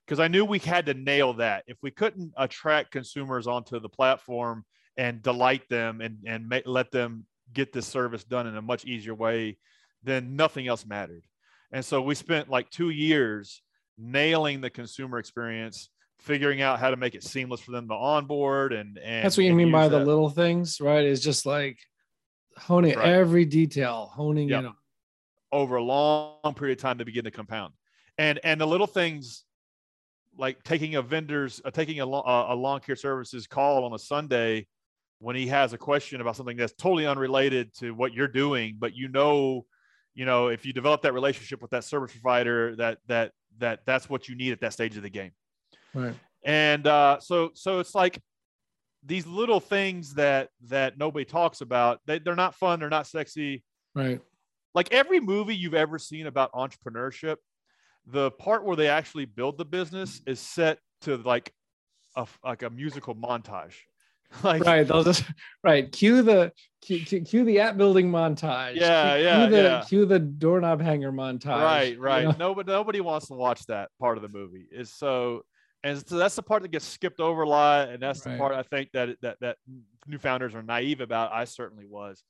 because 0.06 0.20
I 0.20 0.28
knew 0.28 0.46
we 0.46 0.60
had 0.60 0.86
to 0.88 0.94
nail 0.94 1.34
that. 1.34 1.64
If 1.68 1.78
we 1.84 1.92
couldn't 1.92 2.34
attract 2.38 2.92
consumers 2.92 3.46
onto 3.48 3.80
the 3.80 3.90
platform 3.90 4.66
and 4.98 5.22
delight 5.22 5.68
them 5.70 6.02
and 6.02 6.18
and 6.26 6.48
make, 6.48 6.66
let 6.66 6.92
them 6.92 7.26
get 7.54 7.74
this 7.74 7.88
service 7.88 8.24
done 8.24 8.48
in 8.48 8.56
a 8.56 8.62
much 8.62 8.86
easier 8.86 9.16
way, 9.16 9.58
then 10.04 10.36
nothing 10.36 10.68
else 10.68 10.86
mattered. 10.86 11.24
And 11.72 11.84
so 11.86 12.02
we 12.02 12.16
spent 12.16 12.50
like 12.50 12.70
two 12.70 12.90
years 12.90 13.62
nailing 13.98 14.62
the 14.62 14.70
consumer 14.70 15.20
experience, 15.20 15.90
figuring 16.20 16.62
out 16.62 16.80
how 16.80 16.90
to 16.90 16.98
make 16.98 17.16
it 17.16 17.24
seamless 17.24 17.62
for 17.62 17.72
them 17.72 17.88
to 17.88 17.94
onboard. 17.94 18.74
And, 18.74 18.98
and 19.00 19.24
that's 19.26 19.38
what 19.38 19.46
you 19.46 19.54
mean 19.56 19.72
by 19.72 19.84
use 19.86 19.92
the 19.92 20.00
little 20.06 20.30
things, 20.30 20.80
right? 20.82 21.04
It's 21.04 21.22
just 21.22 21.46
like 21.46 21.80
honing 22.58 22.98
Right. 22.98 23.08
every 23.08 23.46
detail, 23.46 24.12
honing 24.14 24.50
Yep. 24.50 24.60
in 24.60 24.66
on. 24.68 24.76
over 25.52 25.78
a 25.78 25.84
long 25.84 26.54
period 26.56 26.78
of 26.78 26.82
time 26.82 26.98
to 27.00 27.06
begin 27.06 27.24
to 27.24 27.32
compound. 27.32 27.74
And 28.18 28.40
and 28.44 28.60
the 28.60 28.68
little 28.68 28.86
things 28.88 29.46
like 30.38 30.62
taking 30.64 30.96
a 30.96 31.02
vendor's 31.02 31.62
uh, 31.66 31.72
taking 31.72 32.02
a, 32.02 32.06
lo- 32.06 32.22
uh, 32.22 32.48
a 32.50 32.56
lawn 32.56 32.82
care 32.82 32.96
services 32.96 33.48
call 33.48 33.86
on 33.86 33.94
a 33.94 34.00
Sunday 34.00 34.68
when 35.20 35.36
he 35.36 35.48
has 35.48 35.74
a 35.74 35.78
question 35.78 36.22
about 36.22 36.36
something 36.36 36.56
that's 36.58 36.74
totally 36.74 37.06
unrelated 37.08 37.74
to 37.76 37.92
what 37.92 38.14
you're 38.14 38.28
doing, 38.28 38.76
but 38.80 38.94
you 38.96 39.08
know, 39.10 39.66
you 40.14 40.26
know, 40.26 40.48
if 40.48 40.66
you 40.66 40.72
develop 40.74 41.02
that 41.02 41.14
relationship 41.14 41.62
with 41.62 41.72
that 41.72 41.84
service 41.84 42.12
provider, 42.12 42.76
that 42.76 43.00
that 43.08 43.32
that 43.58 43.80
that's 43.86 44.10
what 44.10 44.28
you 44.30 44.36
need 44.36 44.52
at 44.52 44.62
that 44.62 44.74
stage 44.74 44.96
of 44.98 45.04
the 45.04 45.10
game. 45.10 45.32
Right. 45.94 46.16
and 46.44 46.86
uh, 46.88 47.20
so 47.20 47.52
so 47.54 47.80
it's 47.80 47.96
like 47.96 48.20
these 49.06 49.26
little 49.26 49.60
things 49.60 50.14
that 50.16 50.50
that 50.68 50.98
nobody 50.98 51.26
talks 51.26 51.62
about 51.62 52.00
they, 52.06 52.20
they're 52.20 52.36
not 52.36 52.56
fun 52.56 52.80
they're 52.80 52.90
not 52.90 53.08
sexy 53.08 53.64
Right. 53.96 54.20
like 54.76 54.92
every 54.94 55.20
movie 55.20 55.56
you've 55.56 55.74
ever 55.74 55.98
seen 55.98 56.28
about 56.28 56.52
entrepreneurship 56.54 57.38
the 58.06 58.32
part 58.32 58.64
where 58.66 58.76
they 58.76 58.88
actually 58.88 59.26
build 59.26 59.58
the 59.58 59.66
business 59.66 60.22
is 60.26 60.40
set 60.40 60.80
to 61.02 61.18
like 61.18 61.54
a 62.16 62.28
like 62.44 62.64
a 62.64 62.70
musical 62.70 63.16
montage 63.16 63.74
like 64.44 64.64
Right. 64.64 64.88
They'll 64.88 65.04
just 65.12 65.24
right. 65.64 65.92
Cue 65.92 66.22
the 66.22 66.52
cue, 66.82 67.00
cue, 67.00 67.22
cue 67.22 67.44
the 67.46 67.60
app 67.62 67.78
building 67.78 68.12
montage. 68.12 68.76
Yeah, 68.76 69.16
Cue 69.16 69.24
yeah, 69.24 69.46
the, 69.48 69.58
yeah. 69.58 69.84
Cue 69.88 70.06
the 70.06 70.20
doorknob 70.20 70.82
hanger 70.82 71.12
montage. 71.12 71.64
right 71.64 71.94
you 71.96 72.00
right 72.02 72.24
know? 72.26 72.36
nobody 72.38 72.72
nobody 72.72 73.02
wants 73.02 73.28
to 73.30 73.34
watch 73.34 73.66
that 73.68 73.90
part 74.00 74.18
of 74.18 74.22
the 74.24 74.30
movie 74.30 74.68
is 74.72 74.94
so 74.94 75.42
and 75.84 76.06
so 76.08 76.18
that's 76.18 76.36
the 76.36 76.44
part 76.44 76.62
that 76.62 76.72
gets 76.72 76.86
skipped 76.86 77.20
over 77.20 77.44
a 77.44 77.50
lot 77.50 77.90
and 77.90 78.02
that's 78.02 78.22
the 78.22 78.36
part 78.38 78.54
i 78.54 78.64
think 78.64 78.90
that 78.92 79.16
that 79.22 79.38
that 79.40 79.58
new 80.10 80.18
founders 80.18 80.56
are 80.56 80.64
naive 80.64 81.02
about. 81.02 81.32
I 81.32 81.46
certainly 81.46 81.86
was. 81.86 82.24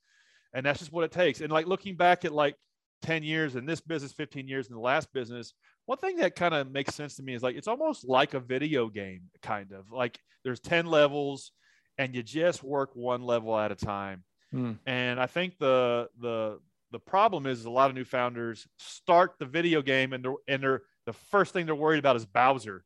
And 0.52 0.66
that's 0.66 0.80
just 0.80 0.92
what 0.92 1.04
it 1.04 1.12
takes. 1.12 1.40
And 1.40 1.50
like 1.50 1.66
looking 1.66 1.96
back 1.96 2.24
at 2.24 2.32
like 2.32 2.56
10 3.02 3.22
years 3.22 3.56
in 3.56 3.64
this 3.64 3.80
business 3.80 4.12
15 4.12 4.46
years 4.46 4.68
in 4.68 4.74
the 4.74 4.80
last 4.80 5.10
business 5.14 5.54
one 5.86 5.96
thing 5.96 6.16
that 6.16 6.36
kind 6.36 6.54
of 6.54 6.70
makes 6.70 6.94
sense 6.94 7.16
to 7.16 7.22
me 7.22 7.34
is 7.34 7.42
like 7.42 7.56
it's 7.56 7.66
almost 7.66 8.06
like 8.06 8.34
a 8.34 8.40
video 8.40 8.88
game 8.88 9.22
kind 9.42 9.72
of. 9.72 9.90
Like 9.90 10.18
there's 10.44 10.60
10 10.60 10.86
levels 10.86 11.52
and 11.98 12.14
you 12.14 12.22
just 12.22 12.62
work 12.62 12.90
one 12.94 13.22
level 13.22 13.58
at 13.58 13.72
a 13.72 13.76
time. 13.76 14.24
Hmm. 14.52 14.72
and 14.84 15.20
I 15.20 15.26
think 15.26 15.58
the 15.60 16.08
the 16.18 16.58
the 16.90 16.98
problem 16.98 17.46
is 17.46 17.64
a 17.66 17.70
lot 17.70 17.88
of 17.88 17.94
new 17.94 18.04
founders 18.04 18.66
start 18.80 19.34
the 19.38 19.46
video 19.46 19.80
game 19.80 20.12
and 20.12 20.24
they're 20.24 20.34
and 20.48 20.60
they're 20.60 20.82
the 21.06 21.12
first 21.12 21.52
thing 21.52 21.66
they're 21.66 21.74
worried 21.74 22.00
about 22.00 22.16
is 22.16 22.26
Bowser. 22.26 22.84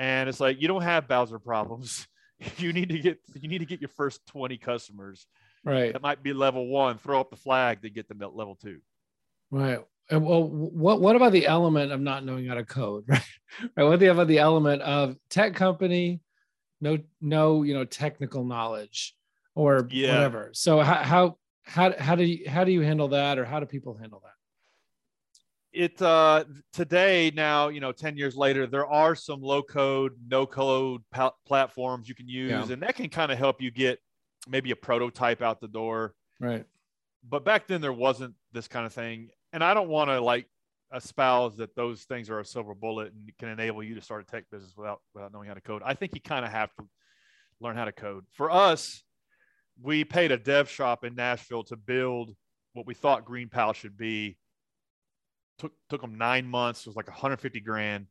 And 0.00 0.30
it's 0.30 0.40
like 0.40 0.62
you 0.62 0.66
don't 0.66 0.82
have 0.82 1.06
Bowser 1.06 1.38
problems. 1.38 2.06
You 2.56 2.72
need 2.72 2.88
to 2.88 2.98
get 2.98 3.18
you 3.38 3.50
need 3.50 3.58
to 3.58 3.66
get 3.66 3.82
your 3.82 3.90
first 3.90 4.24
20 4.28 4.56
customers. 4.56 5.26
Right. 5.62 5.92
That 5.92 6.00
might 6.00 6.22
be 6.22 6.32
level 6.32 6.68
one. 6.68 6.96
Throw 6.96 7.20
up 7.20 7.28
the 7.28 7.36
flag 7.36 7.82
to 7.82 7.90
get 7.90 8.08
them 8.08 8.22
at 8.22 8.34
level 8.34 8.54
two. 8.56 8.80
Right. 9.50 9.78
And 10.08 10.24
well, 10.24 10.48
what 10.48 11.02
what 11.02 11.16
about 11.16 11.32
the 11.32 11.46
element 11.46 11.92
of 11.92 12.00
not 12.00 12.24
knowing 12.24 12.46
how 12.46 12.54
to 12.54 12.64
code? 12.64 13.04
Right. 13.08 13.22
Right. 13.76 13.84
What 13.84 13.98
do 13.98 14.06
you 14.06 14.08
have 14.08 14.16
about 14.16 14.28
the 14.28 14.38
element 14.38 14.80
of 14.80 15.16
tech 15.28 15.54
company, 15.54 16.22
no 16.80 16.96
no 17.20 17.62
you 17.62 17.74
know 17.74 17.84
technical 17.84 18.42
knowledge 18.42 19.14
or 19.54 19.86
Yeah. 19.90 20.14
whatever. 20.14 20.48
So 20.54 20.80
how 20.80 21.02
how 21.02 21.38
how 21.64 21.94
how 21.98 22.14
do 22.14 22.24
you 22.24 22.48
how 22.48 22.64
do 22.64 22.72
you 22.72 22.80
handle 22.80 23.08
that, 23.08 23.38
or 23.38 23.44
how 23.44 23.60
do 23.60 23.66
people 23.66 23.98
handle 23.98 24.22
that? 24.24 24.32
It 25.72 26.00
uh 26.02 26.44
today 26.72 27.30
now, 27.34 27.68
you 27.68 27.78
know, 27.80 27.92
10 27.92 28.16
years 28.16 28.36
later, 28.36 28.66
there 28.66 28.86
are 28.86 29.14
some 29.14 29.40
low 29.40 29.62
code, 29.62 30.12
no 30.26 30.44
code 30.44 31.02
platforms 31.46 32.08
you 32.08 32.14
can 32.14 32.28
use, 32.28 32.50
Yeah. 32.50 32.72
and 32.72 32.82
that 32.82 32.96
can 32.96 33.08
kind 33.08 33.30
of 33.30 33.38
help 33.38 33.62
you 33.62 33.70
get 33.70 34.00
maybe 34.48 34.72
a 34.72 34.76
prototype 34.76 35.42
out 35.42 35.60
the 35.60 35.68
door. 35.68 36.14
Right. 36.40 36.64
but 37.28 37.44
back 37.44 37.68
then 37.68 37.80
there 37.82 37.92
wasn't 37.92 38.34
this 38.52 38.66
kind 38.66 38.86
of 38.86 38.94
thing 38.94 39.28
and 39.52 39.62
i 39.62 39.74
don't 39.74 39.90
want 39.90 40.08
to 40.08 40.18
like 40.22 40.46
espouse 40.94 41.54
that 41.58 41.76
those 41.76 42.04
things 42.04 42.30
are 42.30 42.40
a 42.40 42.44
silver 42.46 42.74
bullet 42.74 43.12
and 43.12 43.30
can 43.38 43.50
enable 43.50 43.82
you 43.82 43.94
to 43.94 44.00
start 44.00 44.22
a 44.22 44.24
tech 44.24 44.44
business 44.50 44.72
without 44.74 45.02
without 45.14 45.30
knowing 45.34 45.46
how 45.48 45.52
to 45.52 45.60
code 45.60 45.82
i 45.84 45.92
think 45.92 46.14
you 46.14 46.20
kind 46.22 46.46
of 46.46 46.50
have 46.50 46.72
to 46.76 46.84
learn 47.60 47.76
how 47.76 47.84
to 47.84 47.92
code 47.92 48.24
for 48.32 48.50
us 48.50 49.02
we 49.82 50.02
paid 50.02 50.32
a 50.32 50.38
dev 50.38 50.70
shop 50.70 51.04
in 51.04 51.14
nashville 51.14 51.62
to 51.62 51.76
build 51.76 52.34
what 52.72 52.86
we 52.86 52.94
thought 52.94 53.26
green 53.26 53.50
pal 53.50 53.74
should 53.74 53.98
be 53.98 54.38
took 55.60 55.72
took 55.88 56.00
them 56.00 56.18
nine 56.18 56.46
months. 56.46 56.80
It 56.80 56.86
was 56.86 56.96
like 56.96 57.08
150 57.08 57.60
grand. 57.60 58.06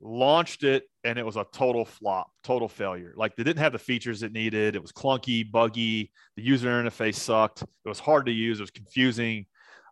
Launched 0.00 0.64
it 0.64 0.84
and 1.02 1.18
it 1.18 1.24
was 1.24 1.36
a 1.36 1.46
total 1.52 1.84
flop 1.84 2.30
total 2.42 2.68
failure. 2.68 3.14
Like 3.16 3.36
they 3.36 3.42
didn't 3.42 3.60
have 3.60 3.72
the 3.72 3.78
features 3.78 4.22
it 4.22 4.32
needed. 4.32 4.76
It 4.76 4.82
was 4.82 4.92
clunky 4.92 5.50
buggy. 5.50 6.12
The 6.36 6.42
user 6.42 6.68
interface 6.68 7.16
sucked. 7.16 7.62
It 7.62 7.88
was 7.88 8.00
hard 8.00 8.26
to 8.26 8.32
use. 8.32 8.58
It 8.60 8.62
was 8.62 8.70
confusing. 8.70 9.46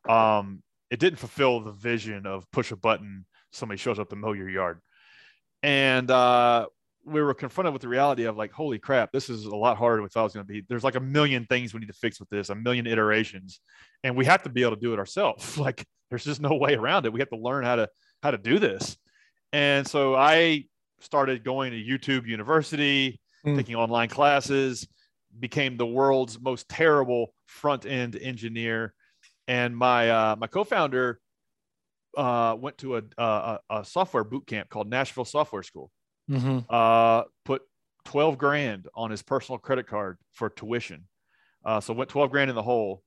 Um, 0.09 0.63
it 0.91 1.01
didn't 1.01 1.19
fulfill 1.19 1.61
the 1.61 1.73
vision 1.73 2.27
of 2.27 2.51
push 2.51 2.73
a 2.73 2.77
button. 2.77 3.25
Somebody 3.53 3.79
shows 3.79 3.99
up 3.99 4.11
to 4.11 4.17
mow 4.17 4.33
your 4.33 4.49
yard. 4.49 4.81
And 5.63 6.11
uh, 6.11 6.67
we 7.05 7.21
were 7.21 7.35
confronted 7.35 7.73
with 7.73 7.83
the 7.83 7.89
reality 7.89 8.25
of 8.25 8.37
like 8.37 8.53
holy 8.53 8.79
crap 8.79 9.11
this 9.13 9.29
is 9.29 9.45
a 9.45 9.57
lot 9.57 9.77
harder 9.77 9.97
than 9.97 10.05
we 10.05 10.09
thought 10.09 10.21
it 10.21 10.25
was 10.25 10.35
going 10.35 10.47
to 10.47 10.53
be. 10.53 10.65
There's 10.69 10.85
like 10.85 10.95
a 10.95 11.01
million 11.01 11.47
things 11.47 11.75
we 11.75 11.81
need 11.81 11.87
to 11.87 11.93
fix 11.93 12.21
with 12.21 12.29
this 12.29 12.51
a 12.51 12.55
million 12.55 12.87
iterations 12.87 13.61
and 14.05 14.17
we 14.17 14.25
have 14.27 14.43
to 14.45 14.51
be 14.51 14.63
able 14.63 14.77
to 14.77 14.81
do 14.81 14.93
it 14.93 14.99
ourselves. 14.99 15.57
Like 15.59 15.85
there's 16.11 16.25
just 16.25 16.41
no 16.41 16.55
way 16.55 16.75
around 16.75 17.07
it. 17.07 17.13
We 17.13 17.21
have 17.21 17.31
to 17.31 17.37
learn 17.39 17.65
how 17.65 17.77
to 17.77 17.89
how 18.23 18.31
to 18.31 18.39
do 18.39 18.59
this. 18.59 18.97
And 19.53 19.87
so 19.87 20.15
i 20.15 20.65
started 21.01 21.43
going 21.43 21.73
to 21.73 21.83
youtube 21.83 22.27
university 22.27 23.19
Hmm. 23.45 23.57
taking 23.57 23.75
online 23.75 24.09
classes 24.09 24.87
became 25.41 25.77
the 25.77 25.87
world's 25.87 26.41
most 26.41 26.69
terrible 26.69 27.35
front 27.47 27.85
end 27.87 28.15
engineer 28.15 28.95
and 29.49 29.77
my 29.77 30.11
uh, 30.11 30.37
my 30.39 30.47
co-founder 30.47 31.19
uh, 32.17 32.55
went 32.59 32.79
to 32.79 32.99
a, 32.99 33.03
a 33.19 33.59
a 33.71 33.85
software 33.85 34.23
boot 34.23 34.47
camp 34.47 34.69
called 34.69 34.89
nashville 34.89 35.25
software 35.25 35.65
school 35.65 35.91
Mm-hmm. 36.31 36.59
uh, 36.71 37.23
put 37.45 37.63
12 38.05 38.39
grand 38.39 38.89
on 38.95 39.11
his 39.11 39.23
personal 39.23 39.59
credit 39.59 39.87
card 39.87 40.19
for 40.33 40.49
tuition. 40.51 41.07
Uh, 41.65 41.81
so 41.81 41.93
went 41.95 42.11
12 42.11 42.31
grand 42.31 42.51
in 42.51 42.57
the 42.57 42.63
hole 42.63 43.03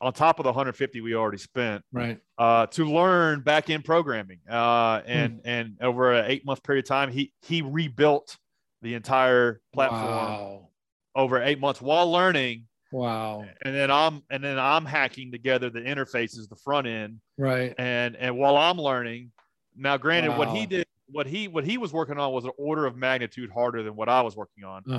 on 0.00 0.12
top 0.12 0.38
of 0.38 0.44
the 0.44 0.50
150 0.50 1.00
we 1.00 1.14
already 1.14 1.38
spent 1.38 1.82
Right. 1.92 2.18
uh, 2.38 2.66
to 2.66 2.84
learn 2.84 3.40
back 3.40 3.68
end 3.68 3.84
programming. 3.84 4.38
Uh, 4.48 5.00
and, 5.06 5.40
and 5.44 5.76
over 5.80 6.12
an 6.12 6.30
eight 6.30 6.46
month 6.46 6.62
period 6.62 6.84
of 6.84 6.88
time, 6.88 7.10
he, 7.10 7.32
he 7.42 7.62
rebuilt 7.62 8.38
the 8.82 8.94
entire 8.94 9.60
platform 9.72 10.02
Wow. 10.04 10.68
over 11.16 11.42
eight 11.42 11.58
months 11.58 11.82
while 11.82 12.10
learning. 12.12 12.66
Wow. 12.92 13.44
And 13.62 13.74
then 13.74 13.90
I'm, 13.90 14.22
and 14.30 14.42
then 14.42 14.58
I'm 14.58 14.86
hacking 14.86 15.32
together 15.32 15.68
the 15.68 15.80
interfaces, 15.80 16.48
the 16.48 16.56
front 16.56 16.86
end. 16.86 17.20
Right. 17.36 17.74
And, 17.76 18.14
and 18.16 18.36
while 18.38 18.56
I'm 18.56 18.78
learning 18.78 19.32
now, 19.76 19.96
granted, 19.96 20.36
what 20.38 20.48
he 20.50 20.64
did, 20.66 20.86
what 21.10 21.26
he, 21.26 21.48
what 21.48 21.64
he 21.64 21.78
was 21.78 21.92
working 21.92 22.18
on 22.18 22.32
was 22.32 22.44
an 22.44 22.52
order 22.58 22.86
of 22.86 22.96
magnitude 22.96 23.50
harder 23.50 23.82
than 23.82 23.96
what 23.96 24.08
I 24.08 24.20
was 24.22 24.36
working 24.36 24.64
on. 24.64 24.82
Uh 24.90 24.98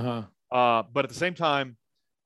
huh. 0.51 0.56
Uh, 0.56 0.84
but 0.92 1.06
at 1.06 1.10
the 1.10 1.16
same 1.16 1.34
time, 1.34 1.78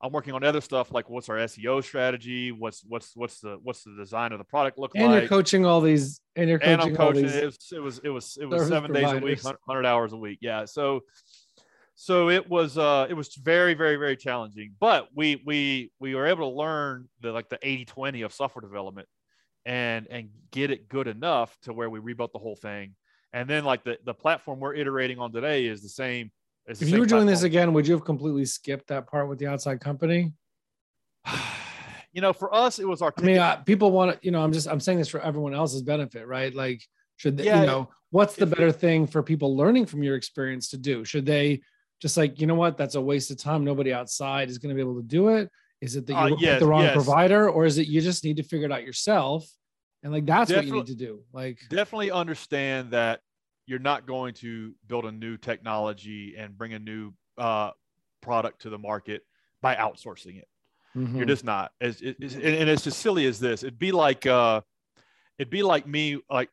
I'm 0.01 0.11
working 0.11 0.33
on 0.33 0.43
other 0.43 0.59
stuff 0.59 0.91
like 0.91 1.09
what's 1.09 1.29
our 1.29 1.37
SEO 1.37 1.81
strategy, 1.81 2.51
what's 2.51 2.83
what's 2.85 3.15
what's 3.15 3.39
the 3.39 3.57
what's 3.63 3.83
the 3.83 3.95
design 3.97 4.33
of 4.33 4.37
the 4.37 4.43
product 4.43 4.77
look 4.77 4.91
And 4.95 5.05
like, 5.05 5.11
And 5.11 5.21
you're 5.21 5.29
coaching 5.29 5.65
all 5.65 5.79
these. 5.79 6.19
And 6.35 6.49
you're 6.49 6.59
and 6.61 6.81
I'm 6.81 6.89
all 6.89 6.95
coaching. 6.95 7.23
these. 7.23 7.35
It 7.35 7.45
was 7.45 7.71
it 7.71 7.79
was 7.79 7.99
it 8.03 8.09
was 8.09 8.37
it 8.41 8.45
was 8.45 8.67
seven 8.67 8.91
days 8.91 9.09
a 9.09 9.17
week, 9.17 9.41
hundred 9.65 9.85
hours 9.85 10.11
a 10.11 10.17
week. 10.17 10.39
Yeah, 10.41 10.65
so 10.65 11.01
so 11.95 12.29
it 12.29 12.49
was 12.49 12.77
uh 12.77 13.07
it 13.09 13.13
was 13.13 13.33
very 13.35 13.75
very 13.75 13.95
very 13.95 14.17
challenging, 14.17 14.73
but 14.77 15.07
we 15.15 15.41
we 15.45 15.91
we 15.99 16.15
were 16.15 16.27
able 16.27 16.51
to 16.51 16.57
learn 16.57 17.07
the 17.21 17.31
like 17.31 17.47
the 17.47 17.59
80-20 17.59 18.25
of 18.25 18.33
software 18.33 18.61
development 18.61 19.07
and 19.65 20.07
and 20.09 20.29
get 20.51 20.69
it 20.69 20.89
good 20.89 21.07
enough 21.07 21.55
to 21.61 21.71
where 21.71 21.89
we 21.89 21.99
rebuilt 21.99 22.33
the 22.33 22.39
whole 22.39 22.57
thing. 22.57 22.95
And 23.33 23.49
then 23.49 23.65
like 23.65 23.83
the 23.83 23.97
the 24.05 24.13
platform 24.13 24.59
we're 24.59 24.75
iterating 24.75 25.19
on 25.19 25.31
today 25.31 25.65
is 25.65 25.81
the 25.81 25.89
same. 25.89 26.31
the 26.67 26.71
If 26.73 26.89
you 26.89 26.99
were 26.99 27.05
doing 27.05 27.25
this 27.25 27.43
again, 27.43 27.73
would 27.73 27.87
you 27.87 27.95
have 27.95 28.05
completely 28.05 28.45
skipped 28.45 28.87
that 28.87 29.07
part 29.07 29.27
with 29.27 29.39
the 29.39 29.47
outside 29.47 29.81
company? 29.81 30.33
you 32.13 32.21
know, 32.21 32.31
for 32.33 32.53
us, 32.53 32.79
it 32.79 32.87
was 32.87 33.01
our. 33.01 33.13
I 33.17 33.21
mean, 33.21 33.39
uh, 33.39 33.57
people 33.57 33.91
want 33.91 34.11
to, 34.13 34.19
you 34.25 34.31
know, 34.31 34.43
I'm 34.43 34.53
just, 34.53 34.67
I'm 34.67 34.79
saying 34.79 34.99
this 34.99 35.09
for 35.09 35.19
everyone 35.19 35.53
else's 35.55 35.81
benefit, 35.81 36.27
right? 36.27 36.53
Like, 36.53 36.83
should 37.17 37.37
they, 37.37 37.45
Yeah, 37.45 37.61
you 37.61 37.67
know, 37.67 37.89
what's 38.11 38.35
the 38.35 38.43
if 38.43 38.51
it- 38.51 38.57
better 38.57 38.71
thing 38.71 39.07
for 39.07 39.23
people 39.23 39.57
learning 39.57 39.87
from 39.87 40.03
your 40.03 40.15
experience 40.15 40.69
to 40.69 40.77
do? 40.77 41.03
Should 41.03 41.25
they 41.25 41.61
just 42.01 42.17
like 42.17 42.39
you 42.39 42.45
know 42.47 42.55
what 42.55 42.77
that's 42.77 42.95
a 42.95 43.01
waste 43.01 43.31
of 43.31 43.37
time 43.37 43.63
nobody 43.63 43.93
outside 43.93 44.49
is 44.49 44.57
going 44.57 44.69
to 44.69 44.75
be 44.75 44.81
able 44.81 44.97
to 44.97 45.07
do 45.07 45.29
it 45.29 45.49
is 45.79 45.95
it 45.95 46.05
that 46.05 46.13
you 46.13 46.35
Uh, 46.35 46.37
yes, 46.37 46.59
the 46.59 46.67
wrong 46.67 46.83
yes. 46.83 46.93
provider 46.93 47.49
or 47.49 47.65
is 47.65 47.77
it 47.77 47.87
you 47.87 48.01
just 48.01 48.25
need 48.25 48.35
to 48.35 48.43
figure 48.43 48.65
it 48.65 48.73
out 48.73 48.83
yourself 48.83 49.49
and 50.03 50.11
like 50.11 50.25
that's 50.25 50.51
what 50.51 50.65
you 50.65 50.73
need 50.73 50.85
to 50.85 50.95
do 50.95 51.21
like 51.33 51.59
definitely 51.69 52.11
understand 52.11 52.91
that 52.91 53.21
you're 53.65 53.79
not 53.79 54.05
going 54.05 54.33
to 54.33 54.73
build 54.87 55.05
a 55.05 55.11
new 55.11 55.37
technology 55.37 56.35
and 56.37 56.57
bring 56.57 56.73
a 56.73 56.79
new 56.79 57.13
uh, 57.37 57.71
product 58.21 58.61
to 58.63 58.69
the 58.69 58.77
market 58.77 59.21
by 59.61 59.75
outsourcing 59.75 60.37
it. 60.37 60.47
mhm. 60.95 61.15
You're 61.15 61.25
just 61.25 61.45
not. 61.45 61.71
As 61.79 62.01
it, 62.01 62.17
and 62.19 62.69
it's 62.69 62.85
as 62.85 62.97
silly 62.97 63.25
as 63.25 63.39
this. 63.39 63.63
It'd 63.63 63.79
be 63.79 63.93
like 63.93 64.25
uh, 64.25 64.61
it'd 65.39 65.49
be 65.49 65.63
like 65.63 65.87
me. 65.87 66.19
Like 66.29 66.49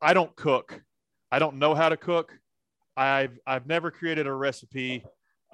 I 0.00 0.12
don't 0.12 0.34
cook. 0.34 0.82
I 1.30 1.38
don't 1.38 1.56
know 1.58 1.74
how 1.74 1.88
to 1.88 1.96
cook. 1.96 2.36
I've 2.96 3.38
I've 3.46 3.66
never 3.66 3.90
created 3.92 4.26
a 4.26 4.32
recipe, 4.34 5.04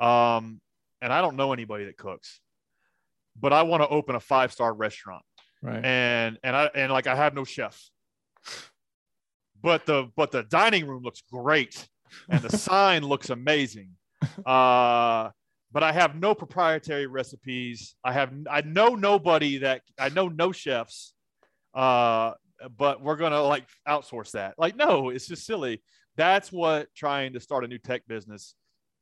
um, 0.00 0.61
and 1.02 1.12
I 1.12 1.21
don't 1.21 1.37
know 1.37 1.52
anybody 1.52 1.85
that 1.85 1.99
cooks. 1.99 2.40
But 3.38 3.52
I 3.52 3.62
want 3.62 3.83
to 3.83 3.88
open 3.88 4.16
a 4.16 4.21
five 4.21 4.50
star 4.52 4.73
restaurant 4.73 5.23
right 5.62 5.85
and 5.85 6.38
and 6.43 6.57
I 6.57 6.71
and 6.75 6.93
like 6.93 7.07
I 7.07 7.17
have 7.17 7.35
no 7.35 7.45
chef. 7.45 7.81
But 9.61 9.87
the 9.87 10.11
but 10.17 10.31
the 10.31 10.45
dining 10.45 10.87
room 10.87 11.03
looks 11.03 11.23
great 11.31 11.88
and 12.29 12.41
the 12.41 12.57
sign 12.57 13.03
looks 13.03 13.31
amazing. 13.31 13.91
Uh 14.45 15.31
but 15.71 15.83
I 15.83 15.93
have 15.93 16.17
no 16.17 16.35
proprietary 16.35 17.07
recipes. 17.07 17.95
I 18.03 18.12
have 18.12 18.33
I 18.50 18.62
know 18.62 18.95
nobody 18.95 19.59
that 19.59 19.83
I 19.99 20.09
know 20.09 20.29
no 20.29 20.53
chefs. 20.53 21.12
Uh 21.75 22.33
but 22.77 23.03
we're 23.03 23.17
going 23.17 23.33
to 23.33 23.43
like 23.43 23.65
outsource 23.87 24.33
that. 24.33 24.55
Like 24.59 24.77
no, 24.77 25.11
it's 25.11 25.27
just 25.27 25.47
silly. 25.47 25.83
That's 26.17 26.50
what 26.50 26.88
trying 26.95 27.35
to 27.35 27.41
start 27.41 27.65
a 27.65 27.69
new 27.69 27.79
tech 27.79 28.03
business 28.09 28.55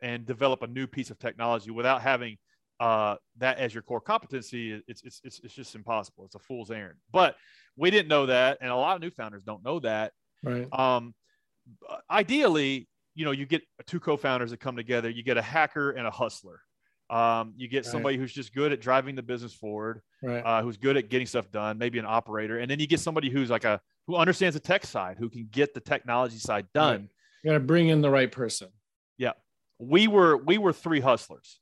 and 0.03 0.27
develop 0.27 0.63
a 0.63 0.67
new 0.67 0.87
piece 0.87 1.11
of 1.11 1.19
technology 1.19 1.71
without 1.71 2.03
having 2.03 2.37
uh, 2.81 3.17
that 3.39 3.59
as 3.59 3.73
your 3.75 3.83
core 3.83 4.01
competency, 4.01 4.83
it's, 4.87 5.03
it's, 5.03 5.21
it's, 5.25 5.41
it's 5.43 5.55
just 5.55 5.75
impossible. 5.75 6.25
It's 6.27 6.35
a 6.35 6.39
fool's 6.39 6.71
errand. 6.71 6.99
But 7.13 7.37
we 7.77 7.91
didn't 7.91 8.09
know 8.09 8.27
that. 8.27 8.59
And 8.61 8.71
a 8.71 8.77
lot 8.77 8.97
of 8.97 9.03
new 9.03 9.11
founders 9.11 9.43
don't 9.45 9.65
know 9.65 9.81
that. 9.81 10.13
right 10.43 10.69
Um, 10.73 11.15
ideally, 12.11 12.89
you 13.15 13.25
know, 13.25 13.31
you 13.31 13.47
get 13.47 13.63
two 13.87 14.01
co-founders 14.01 14.51
that 14.51 14.61
come 14.61 14.77
together, 14.77 15.09
you 15.09 15.23
get 15.23 15.37
a 15.37 15.43
hacker 15.43 15.93
and 15.93 16.07
a 16.07 16.11
hustler. 16.11 16.61
Um, 17.09 17.55
you 17.57 17.69
get 17.69 17.85
Right. 17.85 17.93
somebody 17.93 18.17
who's 18.17 18.33
just 18.33 18.53
good 18.53 18.73
at 18.73 18.81
driving 18.81 19.15
the 19.15 19.23
business 19.23 19.55
forward, 19.55 20.03
right 20.23 20.41
uh, 20.45 20.63
who's 20.63 20.77
good 20.77 20.97
at 20.97 21.09
getting 21.09 21.27
stuff 21.27 21.51
done, 21.53 21.79
maybe 21.79 21.99
an 22.01 22.05
operator. 22.07 22.59
And 22.59 22.69
then 22.71 22.81
you 22.81 22.87
get 22.89 22.99
somebody 23.01 23.31
who's 23.31 23.49
like 23.49 23.65
a, 23.65 23.81
who 24.09 24.17
understands 24.17 24.55
the 24.55 24.61
tech 24.61 24.85
side, 24.85 25.17
who 25.19 25.31
can 25.31 25.49
get 25.51 25.73
the 25.73 25.81
technology 25.81 26.39
side 26.39 26.67
done. 26.75 27.01
Right. 27.03 27.09
you 27.45 27.51
got 27.51 27.55
to 27.55 27.61
bring 27.61 27.89
in 27.89 28.01
the 28.01 28.11
right 28.11 28.31
person 28.31 28.69
Yeah. 29.19 29.33
we 29.79 30.09
were 30.09 30.37
we 30.37 30.59
were 30.59 30.73
three 30.73 31.01
hustlers 31.01 31.61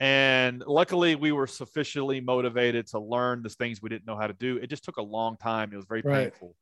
and 0.00 0.62
luckily 0.66 1.14
we 1.16 1.32
were 1.32 1.46
sufficiently 1.46 2.20
motivated 2.20 2.86
to 2.86 2.98
learn 2.98 3.42
the 3.42 3.48
things 3.48 3.82
we 3.82 3.88
didn't 3.88 4.06
know 4.06 4.16
how 4.16 4.26
to 4.26 4.32
do 4.34 4.56
it 4.58 4.68
just 4.68 4.84
took 4.84 4.96
a 4.96 5.02
long 5.02 5.36
time 5.36 5.72
it 5.72 5.76
was 5.76 5.86
very 5.86 6.02
Right. 6.02 6.30
painful 6.30 6.54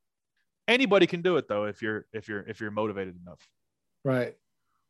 anybody 0.69 1.07
can 1.07 1.23
do 1.23 1.37
it 1.37 1.47
though 1.49 1.65
if 1.65 1.83
you're 1.83 2.07
if 2.13 2.29
you're 2.29 2.41
if 2.43 2.61
you're 2.61 2.71
motivated 2.71 3.17
enough 3.21 3.47
Right. 4.05 4.37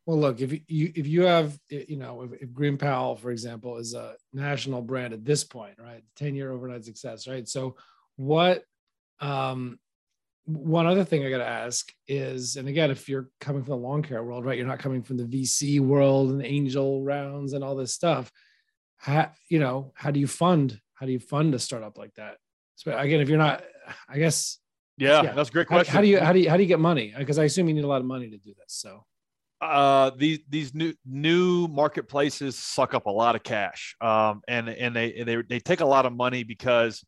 Well, 0.05 0.19
look, 0.19 0.39
if 0.41 0.53
you 0.53 0.61
if 0.95 1.07
you 1.07 1.23
have 1.23 1.59
you 1.69 1.97
know 1.97 2.21
if, 2.21 2.33
if 2.43 2.53
Green 2.53 2.77
Pal, 2.77 3.15
for 3.15 3.31
example, 3.31 3.77
is 3.77 3.93
a 3.95 4.15
national 4.31 4.83
brand 4.83 5.11
at 5.13 5.25
this 5.25 5.43
point, 5.43 5.79
right? 5.79 6.03
Ten 6.15 6.35
year 6.35 6.51
overnight 6.51 6.85
success, 6.85 7.27
right? 7.27 7.47
So, 7.47 7.75
what? 8.15 8.63
Um, 9.19 9.79
one 10.47 10.87
other 10.87 11.03
thing 11.03 11.25
I 11.25 11.29
got 11.29 11.39
to 11.39 11.45
ask 11.45 11.91
is, 12.07 12.55
and 12.55 12.69
again, 12.69 12.89
if 12.89 13.09
you're 13.09 13.29
coming 13.41 13.63
from 13.63 13.71
the 13.71 13.77
lawn 13.77 14.01
care 14.01 14.23
world, 14.23 14.45
right? 14.45 14.57
You're 14.57 14.65
not 14.65 14.79
coming 14.79 15.03
from 15.03 15.17
the 15.17 15.25
VC 15.25 15.81
world 15.81 16.31
and 16.31 16.43
angel 16.45 17.03
rounds 17.03 17.51
and 17.51 17.63
all 17.63 17.75
this 17.75 17.93
stuff. 17.93 18.31
How 18.95 19.31
you 19.49 19.59
know 19.59 19.91
how 19.93 20.09
do 20.11 20.19
you 20.19 20.27
fund? 20.27 20.79
How 20.93 21.05
do 21.05 21.11
you 21.11 21.19
fund 21.19 21.53
a 21.53 21.59
startup 21.59 21.97
like 21.97 22.13
that? 22.15 22.37
So 22.75 22.97
again, 22.97 23.19
if 23.19 23.27
you're 23.29 23.37
not, 23.37 23.63
I 24.07 24.17
guess 24.17 24.57
yeah, 24.97 25.21
Yeah. 25.21 25.33
that's 25.33 25.49
a 25.49 25.51
great 25.51 25.67
how, 25.69 25.75
question 25.75 25.93
how 25.93 26.01
do 26.01 26.07
you 26.07 26.19
how 26.19 26.31
do 26.31 26.39
you 26.39 26.49
how 26.49 26.55
do 26.57 26.63
you 26.63 26.67
get 26.67 26.79
money? 26.79 27.13
Because 27.17 27.37
I 27.37 27.43
assume 27.43 27.67
you 27.67 27.73
need 27.73 27.83
a 27.83 27.87
lot 27.87 28.01
of 28.01 28.07
money 28.07 28.29
to 28.29 28.37
do 28.37 28.53
this. 28.57 28.67
So 28.73 29.03
uh 29.59 30.11
these 30.17 30.39
these 30.47 30.73
new 30.73 30.93
new 31.05 31.67
marketplaces 31.67 32.57
suck 32.57 32.93
up 32.93 33.07
a 33.07 33.11
lot 33.11 33.35
of 33.35 33.41
cash 33.41 33.95
um 34.01 34.39
and 34.47 34.69
and 34.69 34.95
they 34.95 35.23
they, 35.23 35.41
they 35.49 35.59
take 35.59 35.79
a 35.81 35.85
lot 35.85 36.05
of 36.05 36.13
money 36.13 36.43
because 36.43 37.03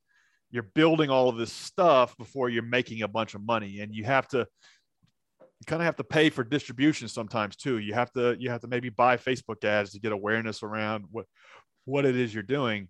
you're 0.52 0.64
building 0.64 1.10
all 1.10 1.30
of 1.30 1.38
this 1.38 1.54
stuff 1.54 2.18
before 2.18 2.50
you're 2.50 2.64
making 2.64 3.02
a 3.02 3.08
bunch 3.08 3.36
of 3.36 3.42
money. 3.42 3.80
And 3.80 3.94
you 3.94 4.04
have 4.06 4.28
to 4.30 4.40
you 4.40 5.66
kind 5.66 5.82
of 5.82 5.86
have 5.86 5.98
to 5.98 6.04
pay 6.04 6.30
for 6.30 6.44
distribution 6.44 7.08
sometimes 7.08 7.56
too. 7.56 7.80
You 7.80 7.94
have 7.94 8.12
to 8.14 8.36
you 8.40 8.50
have 8.50 8.62
to 8.62 8.68
maybe 8.68 8.90
buy 8.90 9.18
facebook 9.18 9.64
ads 9.64 9.92
to 9.92 10.00
get 10.00 10.12
awareness 10.12 10.64
around 10.64 11.06
what 11.12 11.26
what 11.86 12.06
it 12.06 12.16
is 12.16 12.34
you're 12.34 12.44
doing. 12.44 12.88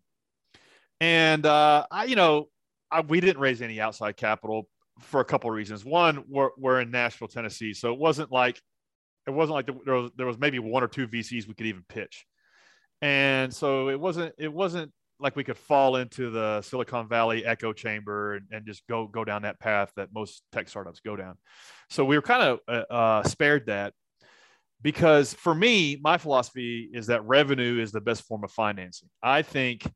And 1.01 1.45
uh 1.45 1.85
i 1.91 2.05
you 2.05 2.15
know 2.15 2.47
I, 2.91 3.01
we 3.01 3.19
didn't 3.19 3.39
raise 3.39 3.61
any 3.61 3.79
outside 3.79 4.17
capital 4.17 4.67
for 5.01 5.19
a 5.21 5.25
couple 5.25 5.49
of 5.49 5.55
reasons. 5.55 5.85
One 5.85 6.23
we're, 6.27 6.49
we're 6.57 6.81
in 6.81 6.91
nashville 6.91 7.27
tennessee. 7.27 7.73
So 7.73 7.93
it 7.93 7.99
wasn't 7.99 8.31
like 8.31 8.59
it 9.27 9.31
wasn't 9.31 9.55
like 9.55 9.69
there 9.85 9.95
was, 9.95 10.11
there 10.15 10.25
was 10.25 10.39
maybe 10.39 10.59
one 10.59 10.83
or 10.83 10.87
two 10.87 11.07
VCs 11.07 11.47
we 11.47 11.53
could 11.53 11.67
even 11.67 11.83
pitch. 11.87 12.25
And 13.01 13.53
so 13.53 13.89
it 13.89 13.99
wasn't 13.99 14.33
it 14.37 14.51
wasn't 14.51 14.91
like 15.19 15.35
we 15.35 15.43
could 15.43 15.57
fall 15.57 15.97
into 15.97 16.29
the 16.29 16.61
Silicon 16.61 17.07
Valley 17.07 17.45
echo 17.45 17.73
chamber 17.73 18.35
and, 18.35 18.45
and 18.51 18.65
just 18.65 18.87
go 18.87 19.07
go 19.07 19.23
down 19.23 19.41
that 19.43 19.59
path 19.59 19.91
that 19.95 20.09
most 20.13 20.43
tech 20.51 20.69
startups 20.69 20.99
go 20.99 21.15
down. 21.15 21.35
So 21.89 22.05
we 22.05 22.15
were 22.15 22.21
kind 22.21 22.43
of 22.43 22.59
uh, 22.67 22.93
uh, 22.93 23.23
spared 23.23 23.67
that 23.67 23.93
because 24.81 25.33
for 25.33 25.53
me, 25.53 25.99
my 26.01 26.17
philosophy 26.17 26.89
is 26.93 27.07
that 27.07 27.25
revenue 27.25 27.81
is 27.81 27.91
the 27.91 28.01
best 28.01 28.23
form 28.23 28.43
of 28.43 28.51
financing. 28.51 29.09
I 29.21 29.41
think 29.41 29.89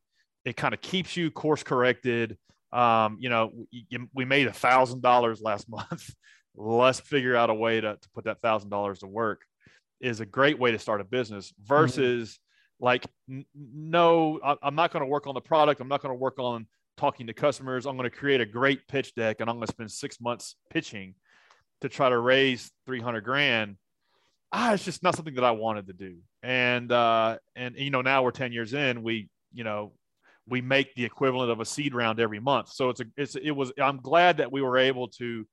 it 0.44 0.56
kind 0.56 0.74
of 0.74 0.80
keeps 0.80 1.16
you 1.16 1.30
course 1.30 1.62
corrected. 1.62 2.36
Um, 2.72 3.16
you 3.20 3.30
know, 3.30 3.50
we, 3.72 3.86
we 4.14 4.24
made 4.24 4.46
a 4.46 4.52
thousand 4.52 5.00
dollars 5.00 5.40
last 5.40 5.68
month 5.70 6.10
let's 6.56 7.00
figure 7.00 7.36
out 7.36 7.50
a 7.50 7.54
way 7.54 7.80
to, 7.80 7.96
to 7.96 8.08
put 8.14 8.24
that 8.24 8.40
thousand 8.40 8.70
dollars 8.70 9.00
to 9.00 9.06
work 9.06 9.42
is 10.00 10.20
a 10.20 10.26
great 10.26 10.58
way 10.58 10.70
to 10.70 10.78
start 10.78 11.00
a 11.00 11.04
business 11.04 11.52
versus 11.62 12.38
like 12.80 13.06
n- 13.30 13.44
no 13.54 14.40
I- 14.44 14.56
i'm 14.62 14.74
not 14.74 14.92
going 14.92 15.02
to 15.02 15.06
work 15.06 15.26
on 15.26 15.34
the 15.34 15.40
product. 15.40 15.80
I'm 15.80 15.88
not 15.88 16.02
going 16.02 16.10
to 16.14 16.18
work 16.18 16.38
on 16.38 16.66
talking 16.96 17.26
to 17.26 17.32
customers. 17.32 17.86
I'm 17.86 17.96
going 17.96 18.08
to 18.08 18.16
create 18.16 18.40
a 18.40 18.46
great 18.46 18.86
pitch 18.88 19.14
deck 19.14 19.40
and 19.40 19.48
i'm 19.48 19.56
going 19.56 19.66
to 19.66 19.72
spend 19.72 19.90
six 19.90 20.20
months 20.20 20.56
pitching 20.70 21.14
to 21.80 21.88
try 21.88 22.08
to 22.08 22.18
raise 22.18 22.70
300 22.86 23.22
grand. 23.22 23.76
Ah 24.52 24.72
it's 24.72 24.84
just 24.84 25.02
not 25.02 25.16
something 25.16 25.34
that 25.34 25.44
i 25.44 25.50
wanted 25.50 25.86
to 25.86 25.92
do. 25.92 26.16
And 26.42 26.90
uh 26.92 27.38
and 27.56 27.76
you 27.76 27.90
know 27.90 28.02
now 28.02 28.22
we're 28.22 28.30
10 28.30 28.52
years 28.52 28.74
in 28.74 29.02
we 29.02 29.28
you 29.52 29.64
know 29.64 29.92
we 30.46 30.60
make 30.60 30.94
the 30.94 31.04
equivalent 31.04 31.50
of 31.50 31.60
a 31.60 31.64
seed 31.64 31.94
round 31.94 32.20
every 32.20 32.40
month. 32.40 32.68
So 32.68 32.90
it's 32.90 33.00
a 33.00 33.06
it's 33.16 33.34
it 33.34 33.52
was 33.52 33.72
i'm 33.80 33.98
glad 33.98 34.36
that 34.38 34.52
we 34.52 34.62
were 34.62 34.78
able 34.78 35.08
to 35.08 35.46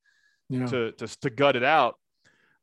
know, 0.50 0.68
to, 0.68 0.92
to 0.92 1.08
to 1.22 1.30
gut 1.30 1.56
it 1.56 1.64
out. 1.64 1.96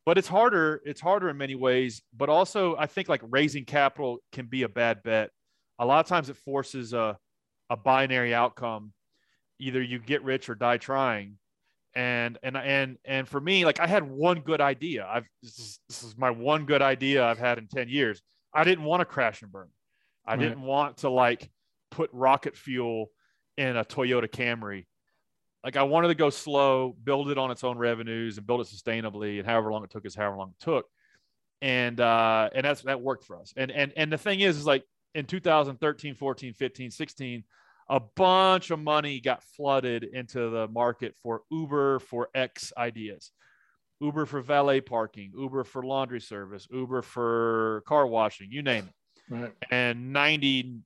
But 0.09 0.17
it's 0.17 0.27
harder. 0.27 0.81
It's 0.87 1.03
harder 1.03 1.29
in 1.29 1.37
many 1.37 1.55
ways. 1.55 2.01
But 2.17 2.31
also, 2.31 2.75
I 2.79 2.87
think 2.87 3.11
like 3.11 3.21
raising 3.29 3.67
capital 3.67 4.21
can 4.33 4.47
be 4.47 4.63
a 4.63 4.69
bad 4.71 5.03
bet. 5.03 5.29
A 5.79 5.85
lot 5.85 6.01
of 6.01 6.07
times, 6.07 6.31
it 6.31 6.39
forces 6.39 6.95
a 6.95 7.19
a 7.69 7.77
binary 7.77 8.35
outcome. 8.35 8.95
Either 9.59 9.83
you 9.83 9.99
get 9.99 10.25
rich 10.25 10.49
or 10.49 10.55
die 10.55 10.79
trying. 10.79 11.37
And 11.95 12.39
and 12.43 12.57
and 12.57 12.97
and 13.05 13.29
for 13.29 13.39
me, 13.39 13.67
like 13.67 13.81
I 13.81 13.87
had 13.87 14.03
one 14.03 14.41
good 14.41 14.63
idea. 14.63 15.07
I've 15.07 15.27
this 15.43 15.59
is, 15.59 15.81
this 15.91 16.03
is 16.03 16.17
my 16.17 16.31
one 16.31 16.65
good 16.65 16.81
idea 16.81 17.23
I've 17.27 17.39
had 17.39 17.59
in 17.59 17.69
ten 17.69 17.91
years. 17.91 18.23
I 18.55 18.65
didn't 18.65 18.85
want 18.85 19.03
to 19.03 19.05
crash 19.05 19.43
and 19.43 19.53
burn. 19.53 19.69
I 20.25 20.31
Right. 20.31 20.41
didn't 20.41 20.63
want 20.63 20.97
to 20.99 21.11
like 21.11 21.51
put 21.91 22.09
rocket 22.15 22.57
fuel 22.57 23.11
in 23.59 23.77
a 23.77 23.85
Toyota 23.85 24.27
Camry 24.27 24.87
like 25.65 25.77
I 25.77 25.83
wanted 25.83 26.09
to 26.09 26.15
go 26.15 26.31
slow, 26.31 26.97
build 27.03 27.31
it 27.31 27.39
on 27.39 27.51
its 27.51 27.65
own 27.65 27.79
revenues 27.79 28.39
and 28.39 28.47
build 28.47 28.61
it 28.61 28.69
sustainably. 28.69 29.39
And 29.39 29.47
however 29.47 29.73
long 29.73 29.85
it 29.85 29.91
took 29.91 30.07
is 30.07 30.15
however 30.15 30.37
long 30.37 30.55
it 30.59 30.65
took. 30.65 30.87
And 31.61 32.01
uh 32.01 32.51
and 32.55 32.65
that's 32.65 32.83
that 32.83 33.01
worked 33.01 33.25
for 33.25 33.39
us. 33.39 33.53
And 33.57 33.71
and 33.71 33.93
and 33.97 34.13
the 34.13 34.19
thing 34.19 34.41
is, 34.41 34.57
is 34.57 34.67
like 34.67 34.85
in 35.15 35.25
2013, 35.25 36.15
14, 36.15 36.53
15, 36.55 36.91
16, 36.91 37.45
a 37.91 38.01
bunch 38.01 38.71
of 38.71 38.79
money 38.79 39.21
got 39.21 39.43
flooded 39.43 40.05
into 40.05 40.51
the 40.51 40.69
market 40.69 41.17
for 41.23 41.43
Uber 41.51 41.99
for 42.01 42.29
X 42.35 42.73
ideas. 42.77 43.33
Uber 44.01 44.27
for 44.27 44.41
valet 44.41 44.81
parking, 44.81 45.33
Uber 45.37 45.65
for 45.65 45.83
laundry 45.83 46.21
service, 46.21 46.69
Uber 46.71 47.03
for 47.03 47.83
car 47.85 48.07
washing, 48.07 48.47
you 48.53 48.63
name 48.63 48.85
it 48.85 48.95
right. 49.31 49.53
and 49.71 50.15
95% 50.15 50.83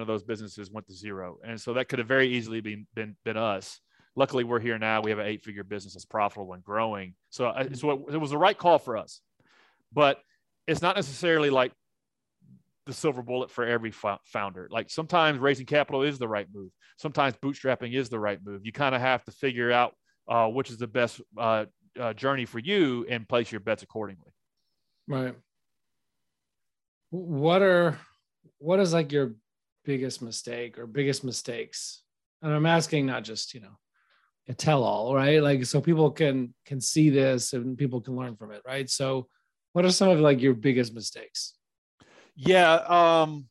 of 0.00 0.06
those 0.06 0.22
businesses 0.22 0.70
went 0.70 0.86
to 0.86 0.94
zero. 0.94 1.38
And 1.44 1.60
so 1.60 1.74
that 1.74 1.88
could 1.88 1.98
have 1.98 2.08
very 2.08 2.28
easily 2.28 2.60
been, 2.60 2.86
been, 2.94 3.16
been 3.24 3.36
us. 3.36 3.80
Luckily, 4.16 4.44
we're 4.44 4.60
here 4.60 4.78
now. 4.78 5.02
We 5.02 5.10
have 5.10 5.18
an 5.18 5.26
eight 5.26 5.42
figure 5.44 5.62
business 5.62 5.94
that's 5.94 6.06
profitable 6.06 6.54
and 6.54 6.64
growing. 6.64 7.14
So, 7.30 7.46
I- 7.46 7.68
so 7.72 7.90
it, 7.90 8.14
it 8.14 8.18
was 8.18 8.30
the 8.30 8.38
right 8.38 8.56
call 8.56 8.78
for 8.78 8.96
us. 8.96 9.20
But 9.92 10.20
it's 10.66 10.82
not 10.82 10.96
necessarily 10.96 11.50
like 11.50 11.72
the 12.86 12.92
silver 12.92 13.22
bullet 13.22 13.50
for 13.50 13.64
every 13.66 13.92
founder. 13.92 14.68
Like 14.70 14.90
sometimes 14.90 15.38
raising 15.38 15.66
capital 15.66 16.02
is 16.02 16.18
the 16.18 16.28
right 16.28 16.46
move. 16.52 16.70
Sometimes 16.98 17.34
bootstrapping 17.36 17.94
is 17.94 18.08
the 18.08 18.18
right 18.18 18.38
move. 18.44 18.64
You 18.64 18.72
kind 18.72 18.94
of 18.94 19.00
have 19.00 19.22
to 19.24 19.30
figure 19.32 19.70
out 19.70 19.94
uh, 20.28 20.48
which 20.48 20.70
is 20.70 20.78
the 20.78 20.86
best 20.86 21.20
uh, 21.38 21.66
uh, 21.98 22.12
journey 22.12 22.46
for 22.46 22.58
you 22.58 23.06
and 23.08 23.28
place 23.28 23.50
your 23.52 23.60
bets 23.60 23.82
accordingly. 23.82 24.32
Right. 25.08 25.34
what 27.10 27.62
are 27.62 27.98
what 28.58 28.80
is 28.80 28.92
like 28.92 29.12
your 29.12 29.34
biggest 29.84 30.20
mistake 30.22 30.78
or 30.78 30.86
biggest 30.86 31.22
mistakes? 31.22 32.02
And 32.42 32.52
I'm 32.52 32.66
asking 32.66 33.06
not 33.06 33.22
just, 33.24 33.54
you 33.54 33.60
know, 33.60 33.78
a 34.48 34.54
tell 34.54 34.84
all, 34.84 35.14
right? 35.14 35.42
Like 35.42 35.64
so 35.64 35.80
people 35.80 36.10
can 36.10 36.54
can 36.64 36.80
see 36.80 37.10
this 37.10 37.52
and 37.52 37.76
people 37.76 38.00
can 38.00 38.16
learn 38.16 38.36
from 38.36 38.52
it, 38.52 38.62
right? 38.66 38.88
So 38.88 39.28
what 39.72 39.84
are 39.84 39.90
some 39.90 40.08
of 40.08 40.20
like 40.20 40.40
your 40.40 40.54
biggest 40.54 40.94
mistakes? 40.94 41.54
Yeah, 42.34 42.74
um 42.74 43.46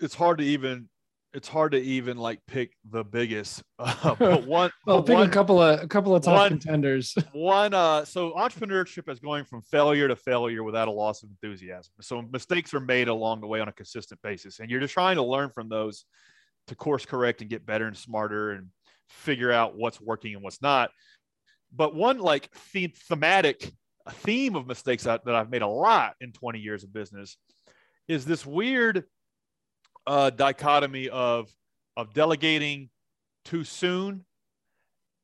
it's 0.00 0.14
hard 0.14 0.38
to 0.38 0.44
even 0.44 0.88
it's 1.34 1.48
hard 1.48 1.72
to 1.72 1.80
even 1.80 2.18
like 2.18 2.40
pick 2.46 2.74
the 2.90 3.04
biggest. 3.04 3.62
Uh, 3.78 4.14
but 4.18 4.46
one, 4.46 4.70
well, 4.86 5.02
pick 5.02 5.14
one, 5.14 5.26
a 5.26 5.30
couple 5.30 5.62
of 5.62 5.82
a 5.82 5.88
couple 5.88 6.14
of 6.14 6.22
top 6.22 6.34
one, 6.34 6.48
contenders. 6.48 7.14
one, 7.32 7.72
uh, 7.74 8.04
so 8.04 8.32
entrepreneurship 8.32 9.10
is 9.10 9.18
going 9.18 9.44
from 9.44 9.62
failure 9.62 10.08
to 10.08 10.16
failure 10.16 10.62
without 10.62 10.88
a 10.88 10.90
loss 10.90 11.22
of 11.22 11.30
enthusiasm. 11.30 11.92
So 12.00 12.22
mistakes 12.22 12.74
are 12.74 12.80
made 12.80 13.08
along 13.08 13.40
the 13.40 13.46
way 13.46 13.60
on 13.60 13.68
a 13.68 13.72
consistent 13.72 14.20
basis, 14.22 14.60
and 14.60 14.70
you're 14.70 14.80
just 14.80 14.94
trying 14.94 15.16
to 15.16 15.22
learn 15.22 15.50
from 15.50 15.68
those 15.68 16.04
to 16.68 16.74
course 16.74 17.04
correct 17.04 17.40
and 17.40 17.50
get 17.50 17.66
better 17.66 17.86
and 17.86 17.96
smarter 17.96 18.52
and 18.52 18.68
figure 19.12 19.52
out 19.52 19.76
what's 19.76 20.00
working 20.00 20.34
and 20.34 20.42
what's 20.42 20.62
not. 20.62 20.90
But 21.74 21.94
one 21.94 22.18
like 22.18 22.50
the- 22.72 22.94
thematic 23.08 23.72
theme 24.10 24.56
of 24.56 24.66
mistakes 24.66 25.04
that, 25.04 25.24
that 25.24 25.34
I've 25.34 25.50
made 25.50 25.62
a 25.62 25.68
lot 25.68 26.14
in 26.20 26.32
20 26.32 26.58
years 26.58 26.84
of 26.84 26.92
business 26.92 27.36
is 28.08 28.24
this 28.24 28.44
weird 28.44 29.04
uh, 30.06 30.30
dichotomy 30.30 31.08
of 31.08 31.48
of 31.96 32.12
delegating 32.14 32.88
too 33.44 33.64
soon 33.64 34.24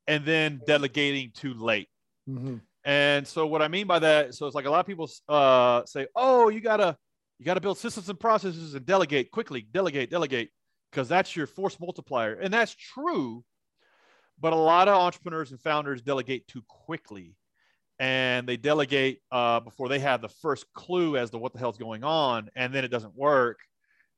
and 0.07 0.25
then 0.25 0.61
delegating 0.65 1.31
too 1.33 1.53
late. 1.53 1.87
Mm-hmm. 2.29 2.57
And 2.85 3.27
so 3.27 3.45
what 3.45 3.61
I 3.61 3.67
mean 3.67 3.87
by 3.87 3.99
that, 3.99 4.33
so 4.33 4.45
it's 4.45 4.55
like 4.55 4.65
a 4.65 4.69
lot 4.69 4.79
of 4.79 4.87
people 4.87 5.09
uh, 5.27 5.85
say, 5.85 6.07
"Oh, 6.15 6.49
you 6.49 6.61
gotta 6.61 6.97
you 7.37 7.45
gotta 7.45 7.61
build 7.61 7.77
systems 7.77 8.09
and 8.09 8.19
processes 8.19 8.73
and 8.73 8.85
delegate 8.85 9.31
quickly, 9.31 9.67
delegate, 9.71 10.09
delegate, 10.09 10.49
because 10.91 11.07
that's 11.07 11.35
your 11.35 11.45
force 11.45 11.79
multiplier." 11.79 12.35
And 12.35 12.53
that's 12.53 12.73
true, 12.73 13.43
but 14.39 14.53
a 14.53 14.55
lot 14.55 14.87
of 14.87 14.95
entrepreneurs 14.95 15.51
and 15.51 15.59
founders 15.59 16.01
delegate 16.01 16.47
too 16.47 16.63
quickly, 16.67 17.35
and 17.99 18.47
they 18.47 18.57
delegate 18.57 19.21
uh, 19.31 19.59
before 19.59 19.89
they 19.89 19.99
have 19.99 20.21
the 20.21 20.29
first 20.29 20.65
clue 20.73 21.17
as 21.17 21.29
to 21.31 21.37
what 21.37 21.53
the 21.53 21.59
hell's 21.59 21.77
going 21.77 22.03
on, 22.03 22.49
and 22.55 22.73
then 22.73 22.83
it 22.83 22.89
doesn't 22.89 23.15
work. 23.15 23.59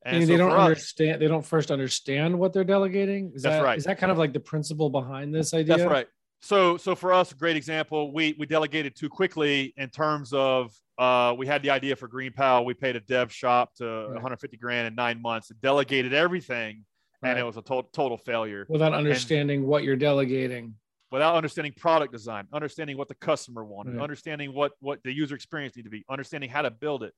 And 0.03 0.23
so 0.23 0.27
they 0.27 0.38
don't 0.38 0.51
understand. 0.51 1.13
Us, 1.13 1.19
they 1.19 1.27
don't 1.27 1.45
first 1.45 1.71
understand 1.71 2.38
what 2.38 2.53
they're 2.53 2.63
delegating. 2.63 3.31
Is 3.36 3.43
that's 3.43 3.57
that, 3.57 3.63
right. 3.63 3.77
Is 3.77 3.84
that 3.84 3.99
kind 3.99 4.12
of 4.12 4.17
like 4.17 4.34
the 4.34 4.39
principle 4.39 4.89
behind 4.89 5.34
this 5.34 5.53
idea? 5.53 5.77
That's 5.77 5.89
right. 5.89 6.07
So, 6.41 6.75
so 6.77 6.95
for 6.95 7.13
us, 7.13 7.31
a 7.31 7.36
great 7.36 7.55
example, 7.55 8.12
we 8.12 8.36
we 8.38 8.47
delegated 8.47 8.95
too 8.95 9.10
quickly 9.10 9.73
in 9.77 9.89
terms 9.89 10.34
of 10.34 10.73
uh, 10.97 11.36
we 11.38 11.45
had 11.45 11.62
the 11.62 11.69
idea 11.69 11.95
for 11.95 12.07
GreenPal. 12.07 12.65
We 12.65 12.73
paid 12.73 12.95
a 12.95 12.99
dev 12.99 13.31
shop 13.31 13.75
to 13.75 13.86
right. 13.86 14.13
150 14.13 14.57
grand 14.57 14.88
in 14.88 14.95
nine 14.95 15.21
months. 15.21 15.51
Delegated 15.62 16.13
everything, 16.13 16.84
right. 17.21 17.31
and 17.31 17.39
it 17.39 17.43
was 17.43 17.57
a 17.57 17.62
to- 17.62 17.88
total 17.93 18.17
failure 18.17 18.65
without 18.69 18.93
understanding 18.93 19.60
and, 19.60 19.67
what 19.67 19.84
you're 19.84 19.95
delegating. 19.95 20.75
Without 21.12 21.36
understanding 21.36 21.73
product 21.75 22.13
design, 22.13 22.47
understanding 22.53 22.95
what 22.95 23.10
the 23.10 23.15
customer 23.15 23.65
wanted, 23.65 23.99
understanding 23.99 24.53
what 24.53 24.71
what 24.79 25.03
the 25.03 25.12
user 25.12 25.36
experience 25.36 25.75
need 25.75 25.84
to 25.84 25.89
be, 25.89 26.05
understanding 26.10 26.49
how 26.49 26.62
to 26.62 26.71
build 26.71 27.03
it, 27.03 27.13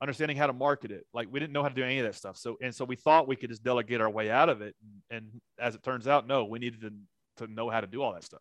understanding 0.00 0.36
how 0.36 0.46
to 0.46 0.52
market 0.52 0.90
it. 0.90 1.06
Like 1.12 1.28
we 1.30 1.40
didn't 1.40 1.52
know 1.52 1.62
how 1.62 1.68
to 1.68 1.74
do 1.74 1.82
any 1.82 1.98
of 1.98 2.06
that 2.06 2.14
stuff. 2.14 2.36
So 2.36 2.56
and 2.60 2.74
so 2.74 2.84
we 2.84 2.96
thought 2.96 3.28
we 3.28 3.36
could 3.36 3.50
just 3.50 3.62
delegate 3.62 4.00
our 4.00 4.10
way 4.10 4.30
out 4.30 4.48
of 4.48 4.62
it. 4.62 4.74
And, 5.10 5.22
and 5.22 5.40
as 5.58 5.74
it 5.74 5.82
turns 5.82 6.06
out, 6.06 6.26
no, 6.26 6.44
we 6.44 6.58
needed 6.58 6.80
to, 6.82 7.46
to 7.46 7.52
know 7.52 7.68
how 7.70 7.80
to 7.80 7.86
do 7.86 8.02
all 8.02 8.12
that 8.12 8.24
stuff. 8.24 8.40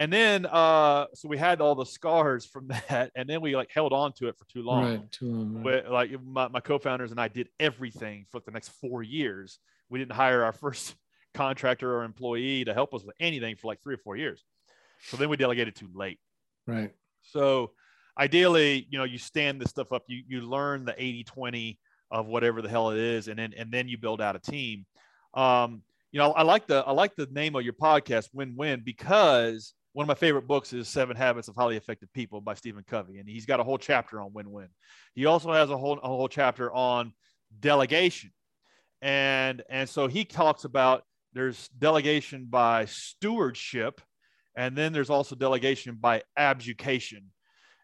And 0.00 0.12
then 0.12 0.46
uh 0.46 1.06
so 1.14 1.28
we 1.28 1.38
had 1.38 1.60
all 1.60 1.74
the 1.74 1.84
scars 1.84 2.46
from 2.46 2.68
that, 2.88 3.10
and 3.14 3.28
then 3.28 3.40
we 3.40 3.56
like 3.56 3.70
held 3.72 3.92
on 3.92 4.12
to 4.14 4.28
it 4.28 4.36
for 4.38 4.46
too 4.46 4.62
long. 4.62 4.84
Right, 4.84 5.12
too 5.12 5.30
long. 5.30 5.62
Right. 5.62 5.88
like 5.88 6.10
my, 6.24 6.48
my 6.48 6.60
co-founders 6.60 7.10
and 7.10 7.20
I 7.20 7.28
did 7.28 7.48
everything 7.60 8.26
for 8.30 8.40
the 8.40 8.50
next 8.50 8.70
four 8.80 9.02
years. 9.02 9.58
We 9.94 10.00
didn't 10.00 10.12
hire 10.12 10.42
our 10.42 10.52
first 10.52 10.96
contractor 11.34 11.96
or 11.96 12.02
employee 12.02 12.64
to 12.64 12.74
help 12.74 12.92
us 12.94 13.04
with 13.04 13.14
anything 13.20 13.54
for 13.54 13.68
like 13.68 13.80
three 13.80 13.94
or 13.94 13.98
four 13.98 14.16
years. 14.16 14.42
So 15.02 15.16
then 15.16 15.28
we 15.28 15.36
delegated 15.36 15.76
too 15.76 15.88
late. 15.94 16.18
Right. 16.66 16.90
So 17.22 17.70
ideally, 18.18 18.88
you 18.90 18.98
know, 18.98 19.04
you 19.04 19.18
stand 19.18 19.60
this 19.60 19.70
stuff 19.70 19.92
up, 19.92 20.02
you 20.08 20.24
you 20.26 20.40
learn 20.40 20.84
the 20.84 21.00
80 21.00 21.22
20 21.22 21.78
of 22.10 22.26
whatever 22.26 22.60
the 22.60 22.68
hell 22.68 22.90
it 22.90 22.98
is, 22.98 23.28
and 23.28 23.38
then 23.38 23.54
and 23.56 23.70
then 23.70 23.86
you 23.86 23.96
build 23.96 24.20
out 24.20 24.34
a 24.34 24.40
team. 24.40 24.84
Um, 25.34 25.82
you 26.10 26.18
know, 26.18 26.32
I 26.32 26.42
like 26.42 26.66
the 26.66 26.82
I 26.84 26.90
like 26.90 27.14
the 27.14 27.28
name 27.30 27.54
of 27.54 27.62
your 27.62 27.74
podcast, 27.74 28.30
Win 28.32 28.56
Win, 28.56 28.82
because 28.84 29.74
one 29.92 30.02
of 30.02 30.08
my 30.08 30.14
favorite 30.14 30.48
books 30.48 30.72
is 30.72 30.88
Seven 30.88 31.16
Habits 31.16 31.46
of 31.46 31.54
Highly 31.54 31.76
Effective 31.76 32.12
People 32.12 32.40
by 32.40 32.54
Stephen 32.54 32.82
Covey, 32.84 33.18
and 33.18 33.28
he's 33.28 33.46
got 33.46 33.60
a 33.60 33.64
whole 33.64 33.78
chapter 33.78 34.20
on 34.20 34.32
win 34.32 34.50
win. 34.50 34.68
He 35.14 35.24
also 35.26 35.52
has 35.52 35.70
a 35.70 35.78
whole 35.78 35.98
a 35.98 36.08
whole 36.08 36.28
chapter 36.28 36.72
on 36.72 37.12
delegation, 37.60 38.32
and 39.02 39.62
and 39.68 39.88
so 39.88 40.06
he 40.06 40.24
talks 40.24 40.64
about 40.64 41.04
there's 41.34 41.68
delegation 41.78 42.46
by 42.48 42.84
stewardship, 42.86 44.00
and 44.56 44.76
then 44.76 44.92
there's 44.92 45.10
also 45.10 45.34
delegation 45.34 45.96
by 46.00 46.22
abjucation. 46.36 47.30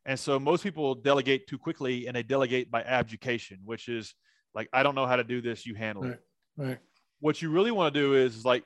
And 0.07 0.19
so 0.19 0.39
most 0.39 0.63
people 0.63 0.95
delegate 0.95 1.47
too 1.47 1.59
quickly 1.59 2.07
and 2.07 2.17
they 2.17 2.23
delegate 2.23 2.71
by 2.71 2.83
abjucation, 2.83 3.59
which 3.65 3.89
is 3.89 4.15
like, 4.55 4.69
I 4.73 4.83
don't 4.83 4.95
know 4.95 5.07
how 5.07 5.17
to 5.17 5.25
do 5.25 5.41
this, 5.43 5.67
you 5.67 5.75
handle 5.75 6.05
right, 6.05 6.13
it. 6.13 6.21
Right. 6.57 6.79
What 7.21 7.43
you 7.43 7.51
really 7.51 7.71
want 7.71 7.93
to 7.93 8.01
do 8.01 8.15
is 8.15 8.45
like, 8.45 8.65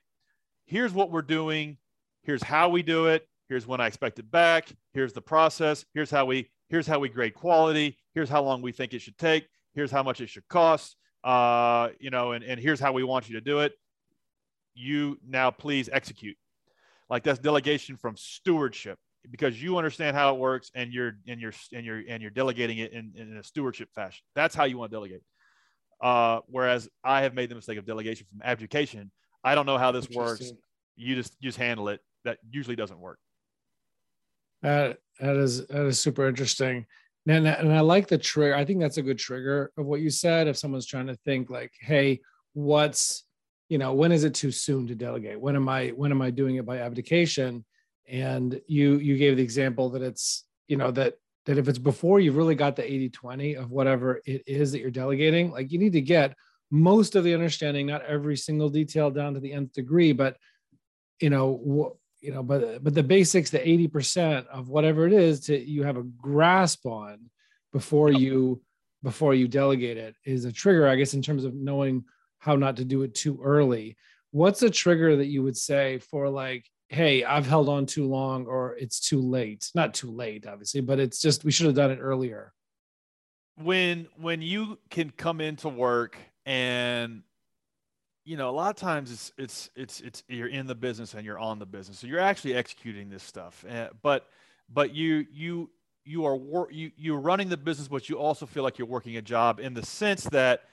here's 0.66 0.92
what 0.92 1.11
we're 1.11 1.22
doing, 1.22 1.78
here's 2.22 2.42
how 2.42 2.68
we 2.68 2.83
do 2.83 3.07
it, 3.07 3.26
here's 3.48 3.66
when 3.66 3.80
I 3.80 3.87
expect 3.87 4.18
it 4.18 4.30
back, 4.30 4.68
here's 4.92 5.12
the 5.12 5.20
process, 5.20 5.85
here's 5.92 6.11
how 6.11 6.24
we 6.24 6.50
here's 6.68 6.87
how 6.87 6.98
we 6.98 7.09
grade 7.09 7.35
quality, 7.35 7.98
here's 8.14 8.28
how 8.28 8.42
long 8.42 8.62
we 8.62 8.72
think 8.72 8.94
it 8.94 9.00
should 9.00 9.18
take, 9.18 9.46
here's 9.74 9.90
how 9.90 10.02
much 10.02 10.20
it 10.20 10.28
should 10.28 10.48
cost, 10.48 10.96
uh, 11.24 11.88
you 11.98 12.10
know, 12.10 12.32
and, 12.32 12.44
and 12.44 12.60
here's 12.60 12.78
how 12.78 12.92
we 12.92 13.02
want 13.02 13.28
you 13.28 13.34
to 13.37 13.40
do 13.40 13.60
it. 13.60 13.72
You 14.74 15.18
now 15.26 15.50
please 15.50 15.88
execute. 15.90 16.37
Like 17.08 17.22
that's 17.22 17.38
delegation 17.38 17.96
from 17.96 18.16
stewardship 18.16 18.98
because 19.30 19.60
you 19.60 19.78
understand 19.78 20.16
how 20.16 20.34
it 20.34 20.38
works 20.38 20.70
and 20.74 20.92
you're 20.92 21.16
and 21.26 21.40
you're 21.40 21.52
and 21.72 21.84
you're 21.84 22.02
and 22.08 22.22
you're 22.22 22.30
delegating 22.30 22.78
it 22.78 22.92
in, 22.92 23.12
in 23.16 23.37
a 23.37 23.42
stewardship 23.42 23.88
fashion. 23.94 24.24
That's 24.34 24.54
how 24.54 24.64
you 24.64 24.76
want 24.76 24.90
to 24.90 24.96
delegate. 24.96 25.22
Uh, 26.00 26.40
whereas 26.46 26.88
I 27.02 27.22
have 27.22 27.34
made 27.34 27.48
the 27.48 27.54
mistake 27.54 27.78
of 27.78 27.87
delegation 27.87 28.26
from 28.28 28.42
abdication. 28.42 29.10
I 29.42 29.54
don't 29.54 29.66
know 29.66 29.78
how 29.78 29.92
this 29.92 30.08
works. 30.10 30.52
You 30.96 31.14
just 31.14 31.37
you 31.40 31.48
just 31.48 31.58
handle 31.58 31.88
it. 31.88 32.00
That 32.24 32.38
usually 32.50 32.76
doesn't 32.76 32.98
work. 32.98 33.18
That 34.62 34.98
that 35.20 35.37
is 35.37 35.66
that 35.68 35.87
is 35.87 35.98
super 35.98 36.26
interesting. 36.28 36.87
And, 37.26 37.46
and 37.46 37.72
I 37.72 37.80
like 37.80 38.06
the 38.06 38.18
trigger. 38.18 38.54
I 38.54 38.64
think 38.64 38.80
that's 38.80 38.98
a 38.98 39.02
good 39.02 39.18
trigger 39.18 39.72
of 39.78 39.87
what 39.87 40.00
you 40.00 40.10
said. 40.10 40.46
If 40.46 40.58
someone's 40.58 40.87
trying 40.87 41.06
to 41.06 41.16
think 41.24 41.48
like, 41.48 41.72
hey, 41.80 42.20
what's 42.52 43.24
you 43.70 43.78
know, 43.78 43.94
when 43.94 44.12
is 44.12 44.24
it 44.24 44.34
too 44.34 44.50
soon 44.50 44.87
to 44.88 44.94
delegate? 44.94 45.40
When 45.40 45.56
am 45.56 45.68
I 45.68 45.88
when 45.88 46.10
am 46.10 46.20
I 46.20 46.30
doing 46.30 46.56
it 46.56 46.66
by 46.66 46.78
abdication? 46.78 47.64
and 48.06 48.60
you 48.66 48.96
you 48.98 49.16
gave 49.16 49.37
the 49.37 49.42
example 49.42 49.90
that 49.90 50.02
it's 50.02 50.44
you 50.68 50.76
know 50.76 50.90
that 50.90 51.14
that 51.46 51.58
if 51.58 51.68
it's 51.68 51.78
before 51.78 52.20
you've 52.20 52.37
really 52.37 52.54
got 52.54 52.76
the 52.76 52.84
80 52.84 53.10
20 53.10 53.54
of 53.54 53.70
whatever 53.70 54.20
it 54.26 54.42
is 54.46 54.72
that 54.72 54.80
you're 54.80 54.90
delegating 54.90 55.50
like 55.50 55.72
you 55.72 55.78
need 55.78 55.92
to 55.92 56.00
get 56.00 56.34
most 56.70 57.16
of 57.16 57.24
the 57.24 57.34
understanding 57.34 57.87
not 57.87 58.04
every 58.04 58.37
single 58.37 58.68
detail 58.68 59.10
down 59.10 59.34
to 59.34 59.40
the 59.40 59.52
nth 59.52 59.72
degree 59.72 60.12
but 60.12 60.37
you 61.20 61.30
know 61.30 61.96
you 62.24 62.32
know 62.32 62.42
but 62.42 62.82
but 62.82 62.94
the 62.94 63.02
basics 63.02 63.50
the 63.50 63.58
80% 63.58 64.46
of 64.46 64.68
whatever 64.68 65.06
it 65.06 65.12
is 65.12 65.40
to 65.46 65.58
you 65.58 65.82
have 65.82 65.96
a 65.96 66.02
grasp 66.02 66.87
on 66.87 67.30
before 67.72 68.10
you 68.10 68.60
before 69.02 69.34
you 69.34 69.46
delegate 69.46 69.98
it 69.98 70.14
is 70.24 70.44
a 70.44 70.52
trigger 70.52 70.88
i 70.88 70.96
guess 70.96 71.14
in 71.14 71.22
terms 71.22 71.44
of 71.44 71.54
knowing 71.54 72.04
how 72.38 72.56
not 72.56 72.76
to 72.76 72.84
do 72.84 73.02
it 73.02 73.14
too 73.14 73.38
early 73.42 73.96
what's 74.30 74.62
a 74.62 74.70
trigger 74.70 75.16
that 75.16 75.26
you 75.26 75.42
would 75.42 75.56
say 75.56 75.98
for 75.98 76.28
like 76.28 76.64
hey, 76.88 77.24
I've 77.24 77.46
held 77.46 77.68
on 77.68 77.87
too 77.87 78.06
long 78.06 78.46
or 78.46 78.76
it's 78.76 79.00
too 79.00 79.20
late. 79.20 79.70
Not 79.74 79.94
too 79.94 80.10
late, 80.10 80.46
obviously, 80.46 80.80
but 80.80 81.00
it's 81.00 81.20
just 81.20 81.44
we 81.44 81.50
should 81.50 81.66
have 81.66 81.74
done 81.74 81.90
it 81.90 81.98
earlier. 82.00 82.52
When 83.56 84.08
when 84.16 84.42
you 84.42 84.78
can 84.90 85.10
come 85.10 85.40
into 85.40 85.68
work 85.68 86.16
and 86.46 87.22
you 88.24 88.37
know, 88.37 88.48
a 88.48 88.52
lot 88.52 88.70
of 88.70 88.76
times 88.76 89.12
it's 89.12 89.32
it's 89.37 89.70
it's 89.76 90.00
it's 90.00 90.22
you're 90.28 90.48
in 90.48 90.66
the 90.66 90.74
business 90.74 91.14
and 91.14 91.24
you're 91.24 91.38
on 91.38 91.58
the 91.58 91.66
business. 91.66 91.98
So 91.98 92.06
you're 92.06 92.20
actually 92.20 92.54
executing 92.54 93.10
this 93.10 93.22
stuff. 93.22 93.64
Uh, 93.68 93.88
but 94.02 94.28
but 94.72 94.94
you 94.94 95.26
you 95.32 95.70
you 96.04 96.24
are 96.24 96.37
wor- 96.37 96.70
you 96.70 96.90
you're 96.96 97.20
running 97.20 97.48
the 97.48 97.56
business 97.56 97.88
but 97.88 98.08
you 98.08 98.18
also 98.18 98.46
feel 98.46 98.62
like 98.62 98.78
you're 98.78 98.88
working 98.88 99.16
a 99.16 99.22
job 99.22 99.60
in 99.60 99.74
the 99.74 99.84
sense 99.84 100.24
that 100.24 100.64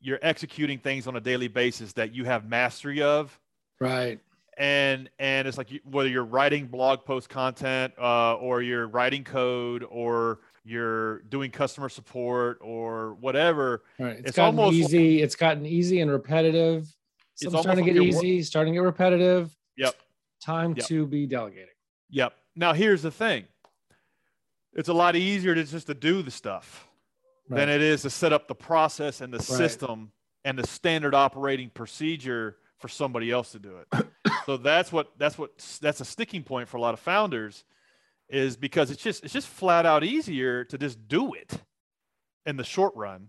you're 0.00 0.18
executing 0.22 0.78
things 0.78 1.06
on 1.06 1.16
a 1.16 1.20
daily 1.20 1.48
basis 1.48 1.92
that 1.94 2.14
you 2.14 2.24
have 2.24 2.48
mastery 2.48 3.02
of. 3.02 3.38
Right 3.80 4.20
and 4.58 5.08
and 5.20 5.46
it's 5.46 5.56
like 5.56 5.68
whether 5.84 6.08
you're 6.08 6.24
writing 6.24 6.66
blog 6.66 7.04
post 7.04 7.28
content 7.28 7.94
uh, 7.98 8.34
or 8.34 8.60
you're 8.60 8.88
writing 8.88 9.22
code 9.24 9.86
or 9.88 10.40
you're 10.68 11.20
doing 11.22 11.50
customer 11.50 11.88
support 11.88 12.58
or 12.60 13.14
whatever 13.14 13.82
right 13.98 14.18
it's, 14.18 14.28
it's 14.28 14.36
gotten 14.36 14.58
almost 14.58 14.76
easy 14.76 15.22
it's 15.22 15.34
gotten 15.34 15.64
easy 15.66 16.00
and 16.00 16.10
repetitive 16.10 16.86
it's 17.40 17.58
starting 17.60 17.84
to 17.84 17.92
get 17.92 18.02
easy 18.02 18.42
starting 18.42 18.72
to 18.72 18.78
get 18.78 18.84
repetitive 18.84 19.54
yep 19.76 19.94
time 20.40 20.74
yep. 20.76 20.86
to 20.86 21.06
be 21.06 21.26
delegating 21.26 21.74
yep 22.10 22.34
now 22.56 22.72
here's 22.72 23.02
the 23.02 23.10
thing 23.10 23.44
it's 24.74 24.88
a 24.88 24.92
lot 24.92 25.16
easier 25.16 25.54
to 25.54 25.64
just 25.64 25.86
to 25.86 25.94
do 25.94 26.22
the 26.22 26.30
stuff 26.30 26.88
right. 27.48 27.58
than 27.58 27.68
it 27.68 27.82
is 27.82 28.02
to 28.02 28.10
set 28.10 28.32
up 28.32 28.48
the 28.48 28.54
process 28.54 29.20
and 29.20 29.32
the 29.32 29.38
right. 29.38 29.46
system 29.46 30.12
and 30.44 30.58
the 30.58 30.66
standard 30.66 31.14
operating 31.14 31.70
procedure 31.70 32.56
for 32.78 32.88
somebody 32.88 33.30
else 33.30 33.52
to 33.52 33.58
do 33.58 33.76
it. 33.78 34.06
so 34.46 34.56
that's 34.56 34.92
what 34.92 35.12
that's 35.18 35.36
what 35.36 35.50
that's 35.80 36.00
a 36.00 36.04
sticking 36.04 36.42
point 36.42 36.68
for 36.68 36.76
a 36.76 36.80
lot 36.80 36.94
of 36.94 37.00
founders 37.00 37.64
is 38.28 38.56
because 38.56 38.90
it's 38.90 39.02
just 39.02 39.24
it's 39.24 39.32
just 39.32 39.48
flat 39.48 39.86
out 39.86 40.04
easier 40.04 40.64
to 40.64 40.78
just 40.78 41.08
do 41.08 41.32
it 41.34 41.60
in 42.46 42.56
the 42.56 42.64
short 42.64 42.94
run 42.96 43.28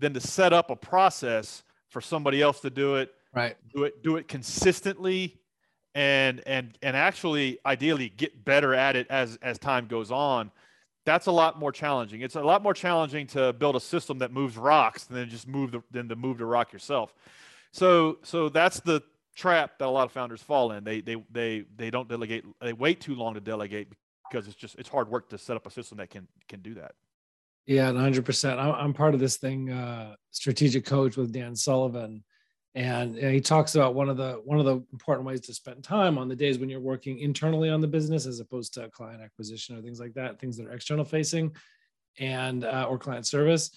than 0.00 0.14
to 0.14 0.20
set 0.20 0.52
up 0.52 0.70
a 0.70 0.76
process 0.76 1.62
for 1.88 2.00
somebody 2.00 2.40
else 2.40 2.60
to 2.60 2.70
do 2.70 2.96
it 2.96 3.12
right. 3.34 3.56
do 3.74 3.84
it 3.84 4.02
do 4.02 4.16
it 4.16 4.28
consistently 4.28 5.38
and 5.94 6.42
and 6.46 6.78
and 6.82 6.96
actually 6.96 7.58
ideally 7.66 8.08
get 8.08 8.44
better 8.44 8.74
at 8.74 8.96
it 8.96 9.06
as 9.10 9.38
as 9.42 9.58
time 9.58 9.86
goes 9.86 10.10
on. 10.10 10.50
That's 11.04 11.26
a 11.26 11.32
lot 11.32 11.58
more 11.58 11.72
challenging. 11.72 12.20
It's 12.22 12.36
a 12.36 12.40
lot 12.40 12.62
more 12.62 12.74
challenging 12.74 13.26
to 13.28 13.52
build 13.52 13.74
a 13.74 13.80
system 13.80 14.18
that 14.18 14.32
moves 14.32 14.56
rocks 14.56 15.04
than 15.04 15.28
just 15.28 15.48
move 15.48 15.72
the 15.72 15.82
than 15.90 16.08
to 16.08 16.16
move 16.16 16.38
the 16.38 16.46
rock 16.46 16.72
yourself. 16.72 17.14
So 17.72 18.18
so 18.22 18.48
that's 18.48 18.80
the 18.80 19.02
trap 19.34 19.78
that 19.78 19.86
a 19.86 19.90
lot 19.90 20.04
of 20.04 20.12
founders 20.12 20.42
fall 20.42 20.72
in. 20.72 20.84
They 20.84 21.00
they 21.00 21.16
they 21.30 21.64
they 21.76 21.90
don't 21.90 22.08
delegate 22.08 22.44
they 22.60 22.72
wait 22.72 23.00
too 23.00 23.14
long 23.14 23.34
to 23.34 23.40
delegate 23.40 23.88
because 24.32 24.46
it's 24.48 24.56
just 24.56 24.78
it's 24.78 24.88
hard 24.88 25.08
work 25.08 25.28
to 25.28 25.38
set 25.38 25.56
up 25.56 25.66
a 25.66 25.70
system 25.70 25.98
that 25.98 26.10
can 26.10 26.26
can 26.48 26.60
do 26.60 26.74
that. 26.74 26.92
Yeah 27.66 27.92
100% 27.92 28.58
i'm 28.58 28.92
part 28.92 29.14
of 29.14 29.20
this 29.20 29.36
thing 29.36 29.70
uh 29.70 30.16
strategic 30.32 30.84
coach 30.84 31.16
with 31.16 31.32
dan 31.32 31.54
sullivan 31.54 32.24
and, 32.74 33.16
he 33.16 33.40
talks 33.40 33.74
about 33.74 33.94
one 33.94 34.08
of 34.08 34.16
the 34.16 34.40
one 34.44 34.58
of 34.58 34.64
the 34.64 34.82
important 34.92 35.26
ways 35.26 35.42
to 35.42 35.54
spend 35.54 35.84
time 35.84 36.16
on 36.16 36.28
the 36.28 36.34
days 36.34 36.58
when 36.58 36.70
you're 36.70 36.80
working 36.80 37.18
internally 37.18 37.68
on 37.68 37.80
the 37.80 37.86
business 37.86 38.26
as 38.26 38.40
opposed 38.40 38.74
to 38.74 38.88
client 38.88 39.22
acquisition 39.22 39.76
or 39.76 39.82
things 39.82 40.00
like 40.00 40.14
that 40.14 40.40
things 40.40 40.56
that 40.56 40.66
are 40.66 40.72
external 40.72 41.04
facing 41.04 41.54
and 42.18 42.64
uh, 42.64 42.86
or 42.88 42.98
client 42.98 43.26
service. 43.26 43.70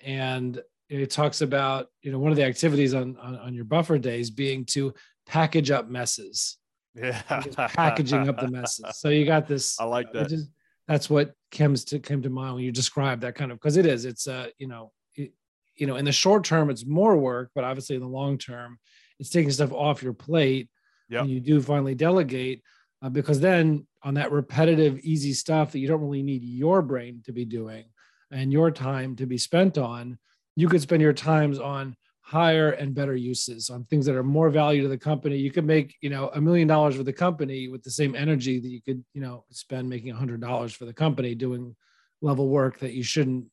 And 0.00 0.60
it 0.88 1.10
talks 1.10 1.40
about 1.42 1.86
you 2.02 2.10
know 2.10 2.18
one 2.18 2.32
of 2.32 2.36
the 2.36 2.44
activities 2.44 2.92
on, 2.94 3.16
on, 3.18 3.36
on 3.36 3.54
your 3.54 3.64
buffer 3.64 3.98
days 3.98 4.30
being 4.30 4.64
to 4.66 4.92
package 5.26 5.70
up 5.70 5.88
messes 5.88 6.58
yeah 6.94 7.22
packaging 7.68 8.28
up 8.28 8.40
the 8.40 8.48
messes 8.48 8.84
so 8.98 9.08
you 9.08 9.24
got 9.24 9.46
this 9.46 9.78
i 9.80 9.84
like 9.84 10.12
that 10.12 10.32
is, 10.32 10.48
that's 10.88 11.08
what 11.08 11.32
comes 11.52 11.84
to 11.84 11.98
came 11.98 12.20
to 12.22 12.30
mind 12.30 12.54
when 12.56 12.64
you 12.64 12.72
describe 12.72 13.20
that 13.20 13.34
kind 13.34 13.52
of 13.52 13.58
because 13.58 13.76
it 13.76 13.86
is 13.86 14.04
it's 14.04 14.26
uh 14.26 14.46
you 14.58 14.66
know 14.66 14.90
you 15.16 15.86
know 15.86 15.96
in 15.96 16.04
the 16.04 16.12
short 16.12 16.44
term 16.44 16.68
it's 16.68 16.84
more 16.84 17.16
work 17.16 17.50
but 17.54 17.64
obviously 17.64 17.96
in 17.96 18.02
the 18.02 18.08
long 18.08 18.36
term 18.36 18.78
it's 19.18 19.30
taking 19.30 19.50
stuff 19.50 19.72
off 19.72 20.02
your 20.02 20.12
plate 20.12 20.68
Yeah. 21.08 21.20
when 21.22 21.30
you 21.30 21.40
do 21.40 21.60
finally 21.62 21.94
delegate 21.94 22.62
uh, 23.02 23.08
because 23.08 23.40
then 23.40 23.86
on 24.02 24.14
that 24.14 24.32
repetitive 24.32 24.98
easy 25.00 25.32
stuff 25.32 25.72
that 25.72 25.78
you 25.78 25.88
don't 25.88 26.00
really 26.00 26.22
need 26.22 26.42
your 26.42 26.82
brain 26.82 27.22
to 27.24 27.32
be 27.32 27.44
doing 27.44 27.84
and 28.30 28.52
your 28.52 28.70
time 28.70 29.16
to 29.16 29.26
be 29.26 29.38
spent 29.38 29.78
on 29.78 30.18
you 30.56 30.68
could 30.68 30.82
spend 30.82 31.00
your 31.02 31.12
times 31.12 31.58
on 31.58 31.94
higher 32.30 32.70
and 32.70 32.94
better 32.94 33.16
uses 33.16 33.70
on 33.70 33.84
things 33.84 34.06
that 34.06 34.14
are 34.14 34.22
more 34.22 34.50
value 34.50 34.82
to 34.82 34.88
the 34.88 34.96
company 34.96 35.36
you 35.36 35.50
could 35.50 35.64
make 35.64 35.96
you 36.00 36.08
know 36.08 36.30
a 36.34 36.40
million 36.40 36.68
dollars 36.68 36.94
for 36.94 37.02
the 37.02 37.12
company 37.12 37.66
with 37.66 37.82
the 37.82 37.90
same 37.90 38.14
energy 38.14 38.60
that 38.60 38.68
you 38.68 38.80
could 38.80 39.04
you 39.14 39.20
know 39.20 39.44
spend 39.50 39.88
making 39.88 40.10
a 40.10 40.14
hundred 40.14 40.40
dollars 40.40 40.72
for 40.72 40.84
the 40.84 40.92
company 40.92 41.34
doing 41.34 41.74
level 42.22 42.48
work 42.48 42.78
that 42.78 42.92
you 42.92 43.02
shouldn't 43.02 43.46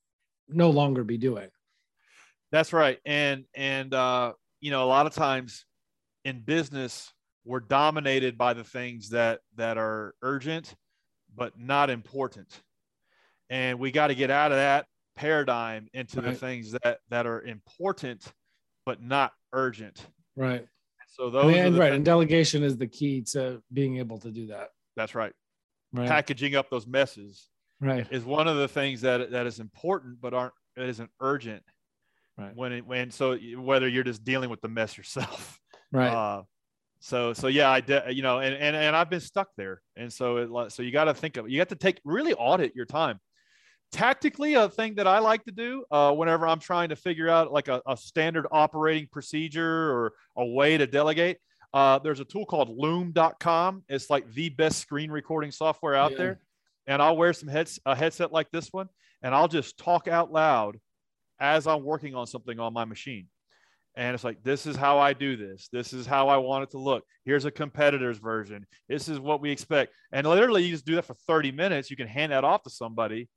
no 0.47 0.69
longer 0.69 1.03
be 1.03 1.17
doing 1.17 1.49
that's 2.51 2.73
right. 2.73 2.99
And 3.05 3.45
and 3.55 3.93
uh, 3.93 4.33
you 4.61 4.71
know, 4.71 4.83
a 4.83 4.87
lot 4.87 5.05
of 5.05 5.13
times 5.13 5.65
in 6.25 6.41
business, 6.41 7.11
we're 7.45 7.59
dominated 7.59 8.37
by 8.37 8.53
the 8.53 8.63
things 8.63 9.09
that 9.09 9.41
that 9.55 9.77
are 9.77 10.15
urgent 10.21 10.75
but 11.35 11.59
not 11.59 11.89
important. 11.89 12.61
And 13.49 13.79
we 13.79 13.91
got 13.91 14.07
to 14.07 14.15
get 14.15 14.31
out 14.31 14.51
of 14.51 14.57
that 14.57 14.87
paradigm 15.15 15.87
into 15.93 16.19
right. 16.19 16.31
the 16.31 16.35
things 16.35 16.71
that 16.71 16.99
that 17.09 17.27
are 17.27 17.41
important 17.41 18.25
but 18.87 19.03
not 19.03 19.33
urgent. 19.51 20.03
Right. 20.35 20.65
So 21.09 21.29
those 21.29 21.55
and, 21.55 21.77
right, 21.77 21.87
things. 21.87 21.95
and 21.97 22.05
delegation 22.05 22.63
is 22.63 22.77
the 22.77 22.87
key 22.87 23.21
to 23.33 23.61
being 23.71 23.97
able 23.97 24.17
to 24.19 24.31
do 24.31 24.47
that. 24.47 24.69
That's 24.95 25.13
right. 25.13 25.33
Right. 25.93 26.07
Packaging 26.07 26.55
up 26.55 26.69
those 26.69 26.87
messes 26.87 27.49
right 27.79 28.07
is 28.11 28.23
one 28.23 28.47
of 28.47 28.57
the 28.57 28.67
things 28.67 29.01
that 29.01 29.31
that 29.31 29.45
is 29.45 29.59
important 29.59 30.19
but 30.19 30.33
aren't 30.33 30.53
it 30.75 30.89
isn't 30.89 31.09
urgent 31.19 31.63
right 32.37 32.55
when 32.55 32.71
it 32.71 32.85
when 32.85 33.11
so 33.11 33.37
whether 33.57 33.87
you're 33.87 34.03
just 34.03 34.23
dealing 34.23 34.49
with 34.49 34.61
the 34.61 34.67
mess 34.67 34.97
yourself 34.97 35.59
right 35.91 36.11
uh, 36.11 36.41
so 36.99 37.33
so 37.33 37.47
yeah 37.47 37.69
i 37.69 37.79
de- 37.79 38.03
you 38.09 38.23
know 38.23 38.39
and, 38.39 38.55
and 38.55 38.75
and 38.75 38.95
i've 38.95 39.09
been 39.09 39.19
stuck 39.19 39.49
there 39.57 39.81
and 39.95 40.11
so 40.11 40.37
it 40.37 40.71
so 40.71 40.81
you 40.81 40.91
got 40.91 41.05
to 41.05 41.13
think 41.13 41.37
of 41.37 41.49
you 41.49 41.57
got 41.57 41.69
to 41.69 41.75
take 41.75 41.99
really 42.03 42.33
audit 42.33 42.75
your 42.75 42.85
time 42.85 43.19
tactically 43.91 44.55
a 44.55 44.69
thing 44.69 44.95
that 44.95 45.07
i 45.07 45.19
like 45.19 45.43
to 45.45 45.51
do 45.51 45.83
uh, 45.91 46.11
whenever 46.11 46.47
i'm 46.47 46.59
trying 46.59 46.89
to 46.89 46.95
figure 46.95 47.29
out 47.29 47.51
like 47.51 47.67
a, 47.67 47.81
a, 47.87 47.95
standard 47.95 48.45
operating 48.51 49.07
procedure 49.11 49.91
or 49.91 50.13
a 50.35 50.45
way 50.45 50.77
to 50.77 50.85
delegate 50.85 51.37
uh, 51.73 51.99
there's 51.99 52.19
a 52.19 52.25
tool 52.25 52.45
called 52.45 52.69
loom.com 52.69 53.83
it's 53.89 54.09
like 54.09 54.31
the 54.33 54.49
best 54.49 54.79
screen 54.79 55.11
recording 55.11 55.51
software 55.51 55.95
out 55.95 56.11
yeah. 56.11 56.17
there 56.17 56.39
and 56.87 57.01
i'll 57.01 57.17
wear 57.17 57.33
some 57.33 57.49
heads 57.49 57.79
a 57.85 57.95
headset 57.95 58.31
like 58.31 58.49
this 58.51 58.69
one 58.71 58.87
and 59.21 59.33
i'll 59.33 59.47
just 59.47 59.77
talk 59.77 60.07
out 60.07 60.31
loud 60.31 60.77
as 61.39 61.67
I'm 61.67 61.83
working 61.83 62.15
on 62.15 62.27
something 62.27 62.59
on 62.59 62.73
my 62.73 62.85
machine. 62.85 63.27
And 63.95 64.13
it's 64.13 64.23
like, 64.23 64.43
this 64.43 64.67
is 64.67 64.75
how 64.75 64.99
I 64.99 65.13
do 65.13 65.35
this. 65.35 65.69
This 65.71 65.91
is 65.91 66.05
how 66.05 66.29
I 66.29 66.37
want 66.37 66.63
it 66.63 66.71
to 66.71 66.77
look. 66.77 67.03
Here's 67.25 67.45
a 67.45 67.51
competitor's 67.51 68.19
version. 68.19 68.67
This 68.87 69.09
is 69.09 69.19
what 69.19 69.41
we 69.41 69.49
expect. 69.49 69.91
And 70.11 70.27
literally, 70.27 70.63
you 70.63 70.71
just 70.71 70.85
do 70.85 70.95
that 70.95 71.05
for 71.05 71.15
30 71.15 71.51
minutes. 71.51 71.89
You 71.89 71.97
can 71.97 72.07
hand 72.07 72.31
that 72.31 72.43
off 72.43 72.61
to 72.63 72.69
somebody, 72.69 73.27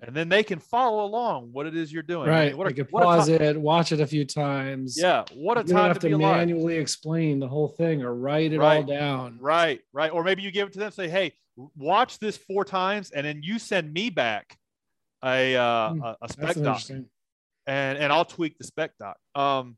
and 0.00 0.14
then 0.14 0.28
they 0.28 0.42
can 0.42 0.58
follow 0.58 1.04
along 1.04 1.50
what 1.52 1.66
it 1.66 1.76
is 1.76 1.92
you're 1.92 2.02
doing. 2.02 2.28
Right. 2.28 2.42
I 2.42 2.48
mean, 2.48 2.56
what 2.56 2.68
you 2.68 2.84
can 2.84 2.86
pause 2.86 3.28
it, 3.28 3.60
watch 3.60 3.92
it 3.92 4.00
a 4.00 4.06
few 4.06 4.24
times. 4.24 4.98
Yeah. 5.00 5.24
What 5.32 5.56
a 5.56 5.60
you 5.60 5.68
time 5.68 5.76
don't 5.76 5.88
have 5.88 5.98
to, 6.00 6.08
to 6.10 6.18
manually 6.18 6.76
explain 6.76 7.38
the 7.38 7.48
whole 7.48 7.68
thing 7.68 8.02
or 8.02 8.14
write 8.14 8.52
it 8.52 8.58
right. 8.58 8.78
all 8.78 8.82
down. 8.82 9.38
Right. 9.40 9.80
Right. 9.92 10.10
Or 10.10 10.24
maybe 10.24 10.42
you 10.42 10.50
give 10.50 10.68
it 10.68 10.72
to 10.74 10.78
them, 10.78 10.90
say, 10.90 11.08
hey, 11.08 11.32
watch 11.76 12.18
this 12.18 12.36
four 12.36 12.64
times, 12.64 13.10
and 13.12 13.24
then 13.24 13.40
you 13.42 13.58
send 13.58 13.92
me 13.92 14.10
back 14.10 14.58
a 15.24 15.56
uh, 15.56 15.90
hmm. 15.90 16.02
a, 16.02 16.16
a 16.22 16.28
spec 16.28 16.56
doc 16.56 16.82
and 17.66 17.98
and 17.98 18.12
I'll 18.12 18.24
tweak 18.24 18.58
the 18.58 18.64
spec 18.64 18.92
doc. 18.98 19.16
Um, 19.34 19.76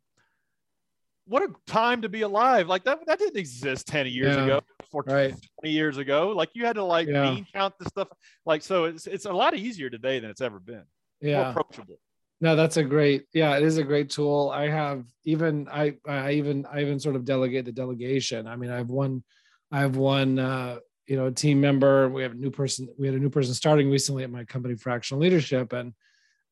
what 1.27 1.43
a 1.43 1.49
time 1.67 2.03
to 2.03 2.09
be 2.09 2.23
alive! 2.23 2.69
Like 2.69 2.85
that 2.85 3.07
that 3.07 3.19
didn't 3.19 3.37
exist 3.37 3.87
ten 3.87 4.07
years 4.07 4.37
yeah, 4.37 4.45
ago, 4.45 4.61
for 4.91 5.05
right. 5.07 5.35
twenty 5.61 5.75
years 5.75 5.99
ago. 5.99 6.31
Like 6.31 6.51
you 6.55 6.67
had 6.67 6.77
to 6.77 6.85
like 6.85 7.09
yeah. 7.09 7.31
bean 7.31 7.47
count 7.53 7.75
the 7.79 7.87
stuff. 7.87 8.09
Like 8.45 8.63
so, 8.63 8.85
it's 8.85 9.07
it's 9.07 9.25
a 9.25 9.33
lot 9.33 9.57
easier 9.57 9.91
today 9.91 10.19
than 10.21 10.31
it's 10.31 10.41
ever 10.41 10.59
been. 10.59 10.85
Yeah, 11.21 11.43
More 11.43 11.51
approachable. 11.51 11.99
No, 12.41 12.55
that's 12.55 12.77
a 12.77 12.85
great. 12.85 13.25
Yeah, 13.33 13.57
it 13.57 13.63
is 13.63 13.79
a 13.79 13.85
great 13.85 14.11
tool. 14.11 14.51
I 14.55 14.69
have 14.69 15.05
even 15.25 15.69
I 15.71 15.97
I 16.07 16.33
even 16.33 16.67
I 16.71 16.81
even 16.81 17.01
sort 17.01 17.17
of 17.17 17.25
delegate 17.25 17.65
the 17.65 17.73
delegation. 17.73 18.47
I 18.47 18.57
mean, 18.57 18.71
I've 18.71 18.91
one, 18.91 19.25
I 19.71 19.81
have 19.81 19.97
one. 19.97 20.39
Uh, 20.39 20.79
you 21.07 21.17
know, 21.17 21.31
team 21.31 21.61
member. 21.61 22.09
We 22.09 22.23
have 22.23 22.33
a 22.33 22.37
new 22.37 22.51
person. 22.51 22.89
We 22.99 23.07
had 23.07 23.15
a 23.15 23.21
new 23.21 23.31
person 23.31 23.55
starting 23.55 23.91
recently 23.91 24.25
at 24.25 24.31
my 24.31 24.45
company, 24.45 24.75
Fractional 24.75 25.23
Leadership, 25.23 25.73
and 25.73 25.95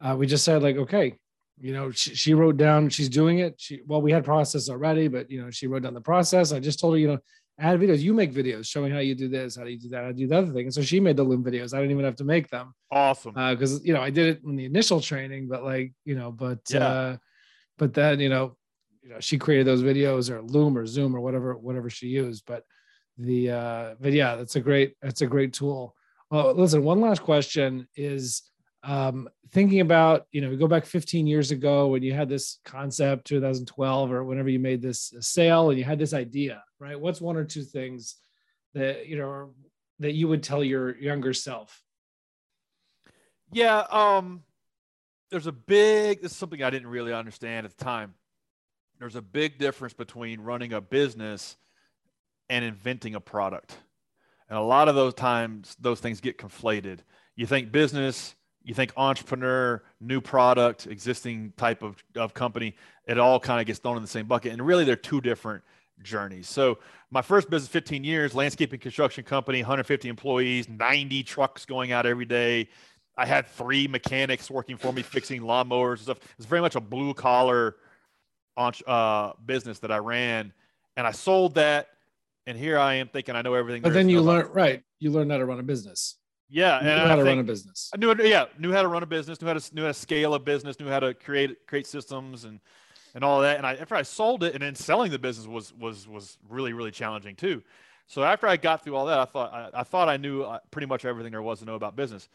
uh, 0.00 0.14
we 0.16 0.28
just 0.28 0.44
said 0.44 0.62
like, 0.62 0.76
okay, 0.76 1.18
you 1.60 1.72
know 1.72 1.90
she, 1.90 2.14
she 2.14 2.34
wrote 2.34 2.56
down 2.56 2.88
she's 2.88 3.08
doing 3.08 3.38
it 3.38 3.54
she 3.58 3.80
well 3.86 4.02
we 4.02 4.10
had 4.10 4.24
process 4.24 4.68
already 4.68 5.08
but 5.08 5.30
you 5.30 5.40
know 5.40 5.50
she 5.50 5.66
wrote 5.66 5.82
down 5.82 5.94
the 5.94 6.00
process 6.00 6.52
i 6.52 6.58
just 6.58 6.80
told 6.80 6.94
her 6.94 6.98
you 6.98 7.08
know 7.08 7.18
add 7.58 7.80
videos. 7.80 8.00
You 8.00 8.14
make 8.14 8.32
videos 8.32 8.66
showing 8.66 8.92
how 8.92 8.98
you 8.98 9.14
do 9.14 9.28
this 9.28 9.56
how 9.56 9.64
do 9.64 9.70
you 9.70 9.78
do 9.78 9.88
that 9.90 10.04
how 10.04 10.12
do 10.12 10.20
you 10.20 10.26
do 10.26 10.30
the 10.30 10.38
other 10.38 10.52
thing. 10.52 10.66
And 10.66 10.74
so 10.74 10.82
she 10.82 11.00
made 11.00 11.16
the 11.16 11.24
loom 11.24 11.44
videos. 11.44 11.74
I 11.74 11.78
didn't 11.78 11.92
even 11.92 12.04
have 12.04 12.16
to 12.16 12.24
make 12.24 12.48
them. 12.48 12.74
Awesome. 12.90 13.34
Because 13.34 13.76
uh, 13.76 13.80
you 13.82 13.92
know 13.92 14.00
i 14.02 14.10
did 14.10 14.36
it 14.36 14.44
in 14.44 14.56
the 14.56 14.64
initial 14.64 15.00
training 15.00 15.48
but 15.48 15.64
like 15.64 15.92
you 16.04 16.14
know 16.14 16.32
but 16.32 16.60
yeah. 16.70 16.86
uh 16.86 17.16
but 17.78 17.94
then 17.94 18.20
you 18.20 18.28
know 18.28 18.56
you 19.02 19.10
know 19.10 19.20
she 19.20 19.38
created 19.38 19.66
those 19.66 19.82
videos 19.82 20.30
or 20.30 20.42
loom 20.42 20.76
or 20.76 20.86
zoom 20.86 21.14
or 21.14 21.20
whatever 21.20 21.56
whatever 21.56 21.90
she 21.90 22.08
used. 22.08 22.44
But 22.46 22.64
the 23.18 23.50
uh 23.50 23.94
but 24.00 24.12
yeah 24.12 24.34
that's 24.36 24.56
a 24.56 24.60
great 24.60 24.94
that's 25.00 25.22
a 25.22 25.26
great 25.26 25.52
tool. 25.52 25.94
Well 26.30 26.54
listen 26.54 26.82
one 26.82 27.00
last 27.00 27.22
question 27.22 27.86
is 27.96 28.42
um, 28.84 29.28
thinking 29.50 29.80
about 29.80 30.26
you 30.30 30.40
know 30.40 30.54
go 30.56 30.68
back 30.68 30.84
15 30.84 31.26
years 31.26 31.50
ago 31.50 31.88
when 31.88 32.02
you 32.02 32.12
had 32.12 32.28
this 32.28 32.58
concept 32.64 33.26
2012 33.26 34.12
or 34.12 34.24
whenever 34.24 34.48
you 34.48 34.58
made 34.58 34.82
this 34.82 35.14
sale 35.20 35.70
and 35.70 35.78
you 35.78 35.84
had 35.84 35.98
this 35.98 36.14
idea 36.14 36.62
right? 36.84 37.00
What's 37.00 37.20
one 37.20 37.36
or 37.36 37.44
two 37.44 37.62
things 37.62 38.16
that 38.74 39.06
you 39.06 39.16
know 39.16 39.54
that 40.00 40.12
you 40.12 40.28
would 40.28 40.42
tell 40.42 40.62
your 40.62 40.96
younger 40.98 41.32
self? 41.32 41.82
Yeah 43.52 43.84
um 43.90 44.42
there's 45.30 45.46
a 45.46 45.52
big 45.52 46.22
this 46.22 46.32
is 46.32 46.36
something 46.36 46.62
i 46.62 46.70
didn't 46.70 46.88
really 46.88 47.12
understand 47.12 47.66
at 47.66 47.76
the 47.76 47.84
time. 47.84 48.14
There's 48.98 49.16
a 49.16 49.22
big 49.22 49.58
difference 49.58 49.94
between 49.94 50.40
running 50.40 50.72
a 50.72 50.80
business 50.80 51.56
and 52.48 52.64
inventing 52.64 53.14
a 53.16 53.20
product. 53.20 53.76
And 54.48 54.58
a 54.58 54.62
lot 54.62 54.88
of 54.88 54.94
those 54.94 55.14
times 55.14 55.76
those 55.80 56.00
things 56.00 56.20
get 56.20 56.38
conflated. 56.38 57.00
You 57.34 57.46
think 57.46 57.72
business 57.72 58.34
you 58.64 58.74
think 58.74 58.92
entrepreneur, 58.96 59.82
new 60.00 60.20
product, 60.20 60.86
existing 60.86 61.52
type 61.56 61.82
of, 61.82 62.02
of 62.16 62.32
company, 62.34 62.74
it 63.06 63.18
all 63.18 63.38
kind 63.38 63.60
of 63.60 63.66
gets 63.66 63.78
thrown 63.78 63.96
in 63.96 64.02
the 64.02 64.08
same 64.08 64.26
bucket. 64.26 64.52
And 64.52 64.66
really, 64.66 64.84
they're 64.84 64.96
two 64.96 65.20
different 65.20 65.62
journeys. 66.02 66.48
So, 66.48 66.78
my 67.10 67.22
first 67.22 67.48
business, 67.50 67.68
15 67.68 68.02
years, 68.02 68.34
landscaping 68.34 68.80
construction 68.80 69.22
company, 69.22 69.60
150 69.60 70.08
employees, 70.08 70.68
90 70.68 71.22
trucks 71.22 71.64
going 71.64 71.92
out 71.92 72.06
every 72.06 72.24
day. 72.24 72.68
I 73.16 73.26
had 73.26 73.46
three 73.46 73.86
mechanics 73.86 74.50
working 74.50 74.76
for 74.76 74.92
me 74.92 75.02
fixing 75.02 75.42
lawnmowers 75.42 75.92
and 75.92 76.00
stuff. 76.00 76.18
It's 76.36 76.46
very 76.46 76.60
much 76.60 76.74
a 76.74 76.80
blue 76.80 77.14
collar 77.14 77.76
uh, 78.56 79.32
business 79.44 79.78
that 79.80 79.92
I 79.92 79.98
ran, 79.98 80.52
and 80.96 81.06
I 81.06 81.12
sold 81.12 81.54
that. 81.54 81.88
And 82.46 82.58
here 82.58 82.78
I 82.78 82.94
am 82.94 83.08
thinking 83.08 83.36
I 83.36 83.42
know 83.42 83.54
everything. 83.54 83.82
But 83.82 83.92
then 83.92 84.08
you 84.08 84.20
learn 84.20 84.48
right. 84.52 84.82
You 84.98 85.10
learn 85.10 85.30
how 85.30 85.38
to 85.38 85.46
run 85.46 85.60
a 85.60 85.62
business. 85.62 86.16
Yeah, 86.48 86.82
you 86.82 86.88
and 86.88 87.02
knew 87.02 87.08
how 87.08 87.16
to 87.16 87.24
run 87.24 87.38
a 87.38 87.42
business. 87.42 87.90
I 87.94 87.96
knew, 87.96 88.14
yeah, 88.22 88.46
knew 88.58 88.72
how 88.72 88.82
to 88.82 88.88
run 88.88 89.02
a 89.02 89.06
business, 89.06 89.40
knew 89.40 89.48
how 89.48 89.54
to 89.54 89.74
knew 89.74 89.82
how 89.82 89.88
to 89.88 89.94
scale 89.94 90.34
a 90.34 90.38
business, 90.38 90.78
knew 90.78 90.88
how 90.88 91.00
to 91.00 91.14
create 91.14 91.66
create 91.66 91.86
systems 91.86 92.44
and 92.44 92.60
and 93.14 93.24
all 93.24 93.40
that. 93.40 93.56
And 93.56 93.66
I, 93.66 93.74
after 93.74 93.94
I 93.94 94.02
sold 94.02 94.44
it, 94.44 94.54
and 94.54 94.62
then 94.62 94.74
selling 94.74 95.10
the 95.10 95.18
business 95.18 95.46
was 95.46 95.72
was 95.72 96.06
was 96.06 96.38
really 96.48 96.72
really 96.72 96.90
challenging 96.90 97.34
too. 97.34 97.62
So 98.06 98.22
after 98.22 98.46
I 98.46 98.56
got 98.56 98.84
through 98.84 98.96
all 98.96 99.06
that, 99.06 99.18
I 99.18 99.24
thought 99.24 99.52
I, 99.52 99.80
I 99.80 99.82
thought 99.82 100.08
I 100.08 100.16
knew 100.16 100.42
uh, 100.42 100.58
pretty 100.70 100.86
much 100.86 101.04
everything 101.04 101.32
there 101.32 101.42
was 101.42 101.60
to 101.60 101.64
know 101.64 101.74
about 101.74 101.96
business. 101.96 102.28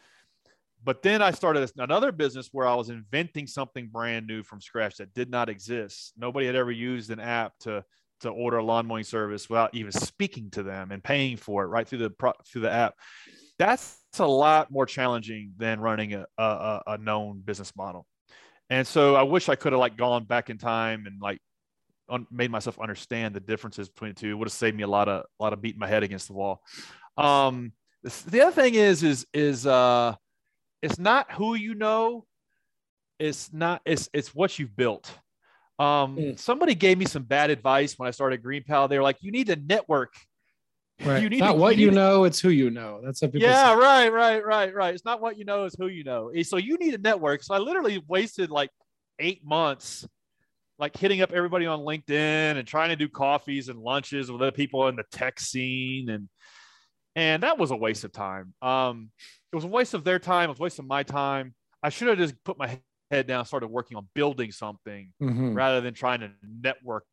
But 0.83 1.01
then 1.01 1.21
I 1.21 1.31
started 1.31 1.69
another 1.77 2.11
business 2.11 2.49
where 2.51 2.65
I 2.65 2.73
was 2.73 2.89
inventing 2.89 3.47
something 3.47 3.87
brand 3.87 4.27
new 4.27 4.43
from 4.43 4.61
scratch 4.61 4.97
that 4.97 5.13
did 5.13 5.29
not 5.29 5.49
exist. 5.49 6.13
Nobody 6.17 6.45
had 6.45 6.55
ever 6.55 6.71
used 6.71 7.11
an 7.11 7.19
app 7.19 7.57
to 7.59 7.83
to 8.21 8.29
order 8.29 8.57
a 8.57 8.63
lawn 8.63 8.85
mowing 8.85 9.03
service 9.03 9.49
without 9.49 9.73
even 9.73 9.91
speaking 9.91 10.49
to 10.51 10.63
them 10.63 10.91
and 10.91 11.03
paying 11.03 11.37
for 11.37 11.63
it 11.63 11.67
right 11.67 11.87
through 11.87 11.99
the 11.99 12.33
through 12.45 12.61
the 12.61 12.71
app. 12.71 12.95
That's 13.59 13.97
a 14.17 14.25
lot 14.25 14.71
more 14.71 14.85
challenging 14.87 15.53
than 15.57 15.79
running 15.79 16.15
a, 16.15 16.25
a, 16.37 16.81
a 16.87 16.97
known 16.97 17.41
business 17.41 17.75
model. 17.75 18.07
And 18.71 18.87
so 18.87 19.15
I 19.15 19.23
wish 19.23 19.49
I 19.49 19.55
could 19.55 19.73
have 19.73 19.79
like 19.79 19.97
gone 19.97 20.23
back 20.23 20.49
in 20.49 20.57
time 20.57 21.05
and 21.05 21.21
like 21.21 21.39
un- 22.09 22.27
made 22.31 22.49
myself 22.49 22.79
understand 22.79 23.35
the 23.35 23.39
differences 23.39 23.89
between 23.89 24.11
the 24.11 24.19
two. 24.19 24.31
It 24.31 24.33
would 24.33 24.47
have 24.47 24.53
saved 24.53 24.75
me 24.75 24.83
a 24.83 24.87
lot 24.87 25.07
of 25.07 25.25
a 25.39 25.43
lot 25.43 25.53
of 25.53 25.61
beating 25.61 25.79
my 25.79 25.87
head 25.87 26.03
against 26.03 26.27
the 26.27 26.33
wall. 26.33 26.61
Um, 27.17 27.73
the 28.03 28.41
other 28.41 28.51
thing 28.51 28.75
is 28.75 29.03
is 29.03 29.25
is 29.33 29.67
uh 29.67 30.15
it's 30.81 30.99
not 30.99 31.31
who 31.31 31.55
you 31.55 31.75
know 31.75 32.25
it's 33.19 33.51
not 33.51 33.81
it's 33.85 34.09
it's 34.13 34.33
what 34.33 34.57
you've 34.57 34.75
built 34.75 35.11
um 35.79 36.15
mm. 36.15 36.39
somebody 36.39 36.75
gave 36.75 36.97
me 36.97 37.05
some 37.05 37.23
bad 37.23 37.49
advice 37.49 37.95
when 37.97 38.07
i 38.07 38.11
started 38.11 38.41
Green 38.41 38.63
GreenPal 38.63 38.87
they 38.87 38.97
were 38.97 39.03
like 39.03 39.17
you 39.21 39.31
need 39.31 39.47
to 39.47 39.55
network 39.57 40.13
right 41.05 41.23
you 41.23 41.29
need 41.29 41.39
not 41.39 41.53
to, 41.53 41.57
what 41.57 41.77
you, 41.77 41.85
you 41.85 41.91
know 41.91 42.19
to, 42.19 42.23
it's 42.25 42.39
who 42.39 42.49
you 42.49 42.69
know 42.69 42.99
that's 43.03 43.21
what 43.21 43.31
people 43.31 43.47
yeah 43.47 43.73
say. 43.73 43.79
right 43.79 44.13
right 44.13 44.45
right 44.45 44.73
right 44.73 44.93
it's 44.93 45.05
not 45.05 45.21
what 45.21 45.37
you 45.37 45.45
know 45.45 45.65
it's 45.65 45.75
who 45.77 45.87
you 45.87 46.03
know 46.03 46.31
so 46.43 46.57
you 46.57 46.77
need 46.77 46.93
a 46.93 46.97
network 46.97 47.43
so 47.43 47.53
i 47.53 47.57
literally 47.57 48.03
wasted 48.07 48.49
like 48.49 48.69
eight 49.19 49.45
months 49.45 50.07
like 50.77 50.95
hitting 50.95 51.21
up 51.21 51.31
everybody 51.31 51.65
on 51.65 51.79
linkedin 51.79 52.57
and 52.57 52.67
trying 52.67 52.89
to 52.89 52.95
do 52.95 53.07
coffees 53.07 53.69
and 53.69 53.79
lunches 53.79 54.31
with 54.31 54.41
other 54.41 54.51
people 54.51 54.87
in 54.87 54.95
the 54.95 55.03
tech 55.11 55.39
scene 55.39 56.09
and 56.09 56.29
and 57.15 57.43
that 57.43 57.57
was 57.57 57.71
a 57.71 57.75
waste 57.75 58.03
of 58.03 58.11
time 58.11 58.53
um 58.61 59.09
it 59.51 59.55
was 59.55 59.65
a 59.65 59.67
waste 59.67 59.93
of 59.93 60.03
their 60.03 60.19
time. 60.19 60.45
It 60.45 60.49
was 60.49 60.59
a 60.59 60.63
waste 60.63 60.79
of 60.79 60.85
my 60.85 61.03
time. 61.03 61.53
I 61.81 61.89
should 61.89 62.07
have 62.07 62.17
just 62.17 62.35
put 62.43 62.57
my 62.57 62.79
head 63.09 63.27
down, 63.27 63.45
started 63.45 63.67
working 63.67 63.97
on 63.97 64.07
building 64.13 64.51
something 64.51 65.11
mm-hmm. 65.21 65.53
rather 65.53 65.81
than 65.81 65.93
trying 65.93 66.19
to 66.19 66.31
network. 66.61 67.03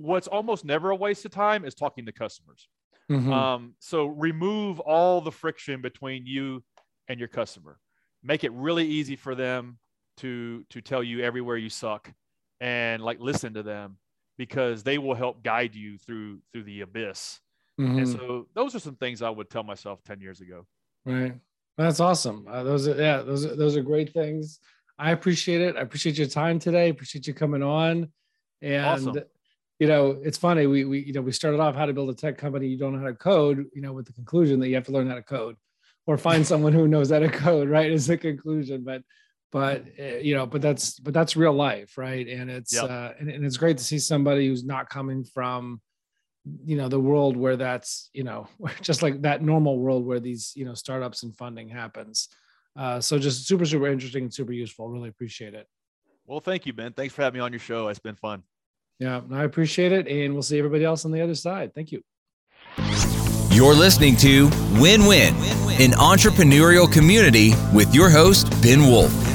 What's 0.00 0.26
almost 0.26 0.64
never 0.64 0.90
a 0.90 0.96
waste 0.96 1.24
of 1.24 1.30
time 1.30 1.64
is 1.64 1.74
talking 1.74 2.06
to 2.06 2.12
customers. 2.12 2.68
Mm-hmm. 3.10 3.32
Um, 3.32 3.74
so 3.80 4.06
remove 4.06 4.80
all 4.80 5.20
the 5.20 5.32
friction 5.32 5.80
between 5.80 6.26
you 6.26 6.62
and 7.08 7.18
your 7.18 7.28
customer. 7.28 7.78
Make 8.22 8.44
it 8.44 8.52
really 8.52 8.86
easy 8.86 9.16
for 9.16 9.34
them 9.34 9.78
to 10.18 10.64
to 10.70 10.80
tell 10.80 11.02
you 11.02 11.20
everywhere 11.20 11.56
you 11.56 11.70
suck 11.70 12.12
and 12.60 13.02
like 13.02 13.18
listen 13.20 13.54
to 13.54 13.62
them 13.62 13.96
because 14.36 14.82
they 14.82 14.98
will 14.98 15.14
help 15.14 15.42
guide 15.42 15.74
you 15.74 15.98
through 15.98 16.38
through 16.52 16.64
the 16.64 16.82
abyss. 16.82 17.40
Mm-hmm. 17.80 17.98
And 17.98 18.08
so 18.08 18.46
those 18.54 18.74
are 18.74 18.78
some 18.78 18.96
things 18.96 19.22
I 19.22 19.30
would 19.30 19.50
tell 19.50 19.62
myself 19.62 20.02
10 20.04 20.20
years 20.20 20.40
ago. 20.40 20.66
Right. 21.06 21.34
That's 21.78 21.98
awesome. 21.98 22.46
Uh, 22.48 22.62
those 22.62 22.86
are 22.86 22.94
yeah, 22.94 23.22
those 23.22 23.46
are, 23.46 23.56
those 23.56 23.76
are 23.76 23.82
great 23.82 24.12
things. 24.12 24.60
I 24.98 25.12
appreciate 25.12 25.62
it. 25.62 25.76
I 25.76 25.80
appreciate 25.80 26.18
your 26.18 26.26
time 26.26 26.58
today. 26.58 26.90
Appreciate 26.90 27.26
you 27.26 27.32
coming 27.32 27.62
on. 27.62 28.12
And 28.60 28.84
awesome. 28.84 29.18
You 29.80 29.88
know, 29.88 30.20
it's 30.22 30.38
funny. 30.38 30.66
We 30.66 30.84
we 30.84 31.00
you 31.00 31.12
know 31.12 31.22
we 31.22 31.32
started 31.32 31.58
off 31.58 31.74
how 31.74 31.86
to 31.86 31.92
build 31.92 32.10
a 32.10 32.14
tech 32.14 32.38
company. 32.38 32.68
You 32.68 32.78
don't 32.78 32.92
know 32.92 33.00
how 33.00 33.06
to 33.06 33.14
code. 33.14 33.66
You 33.74 33.82
know, 33.82 33.92
with 33.92 34.06
the 34.06 34.12
conclusion 34.12 34.60
that 34.60 34.68
you 34.68 34.76
have 34.76 34.84
to 34.84 34.92
learn 34.92 35.08
how 35.08 35.16
to 35.16 35.22
code, 35.22 35.56
or 36.06 36.18
find 36.18 36.46
someone 36.46 36.74
who 36.74 36.86
knows 36.86 37.10
how 37.10 37.18
to 37.18 37.30
code. 37.30 37.68
Right, 37.76 37.90
is 37.90 38.06
the 38.06 38.16
conclusion. 38.16 38.84
But 38.84 39.02
but 39.52 39.84
uh, 39.98 40.18
you 40.18 40.34
know 40.34 40.46
but 40.46 40.62
that's 40.62 40.98
but 41.00 41.12
that's 41.12 41.36
real 41.36 41.52
life 41.52 41.98
right 41.98 42.28
and 42.28 42.50
it's 42.50 42.74
yep. 42.74 42.84
uh 42.84 43.10
and, 43.18 43.28
and, 43.28 43.44
it's 43.44 43.56
great 43.56 43.76
to 43.76 43.84
see 43.84 43.98
somebody 43.98 44.46
who's 44.46 44.64
not 44.64 44.88
coming 44.88 45.24
from 45.24 45.80
you 46.64 46.76
know 46.76 46.88
the 46.88 47.00
world 47.00 47.36
where 47.36 47.56
that's 47.56 48.10
you 48.12 48.24
know 48.24 48.46
just 48.80 49.02
like 49.02 49.20
that 49.22 49.42
normal 49.42 49.78
world 49.78 50.06
where 50.06 50.20
these 50.20 50.52
you 50.54 50.64
know 50.64 50.74
startups 50.74 51.22
and 51.22 51.36
funding 51.36 51.68
happens 51.68 52.28
uh 52.76 53.00
so 53.00 53.18
just 53.18 53.46
super 53.46 53.64
super 53.64 53.88
interesting 53.88 54.24
and 54.24 54.34
super 54.34 54.52
useful 54.52 54.88
really 54.88 55.08
appreciate 55.08 55.54
it 55.54 55.66
well 56.26 56.40
thank 56.40 56.64
you 56.64 56.72
ben 56.72 56.92
thanks 56.92 57.12
for 57.12 57.22
having 57.22 57.38
me 57.38 57.44
on 57.44 57.52
your 57.52 57.60
show 57.60 57.88
it's 57.88 57.98
been 57.98 58.14
fun 58.14 58.42
yeah 59.00 59.20
i 59.32 59.42
appreciate 59.42 59.90
it 59.90 60.06
and 60.06 60.32
we'll 60.32 60.42
see 60.42 60.58
everybody 60.58 60.84
else 60.84 61.04
on 61.04 61.10
the 61.10 61.20
other 61.20 61.34
side 61.34 61.74
thank 61.74 61.90
you 61.90 62.00
you're 63.52 63.74
listening 63.74 64.16
to 64.18 64.48
Win 64.80 65.06
Win, 65.06 65.34
an 65.80 65.90
entrepreneurial 65.98 66.90
community 66.90 67.50
with 67.74 67.92
your 67.92 68.08
host, 68.08 68.48
Ben 68.62 68.82
Wolf. 68.82 69.29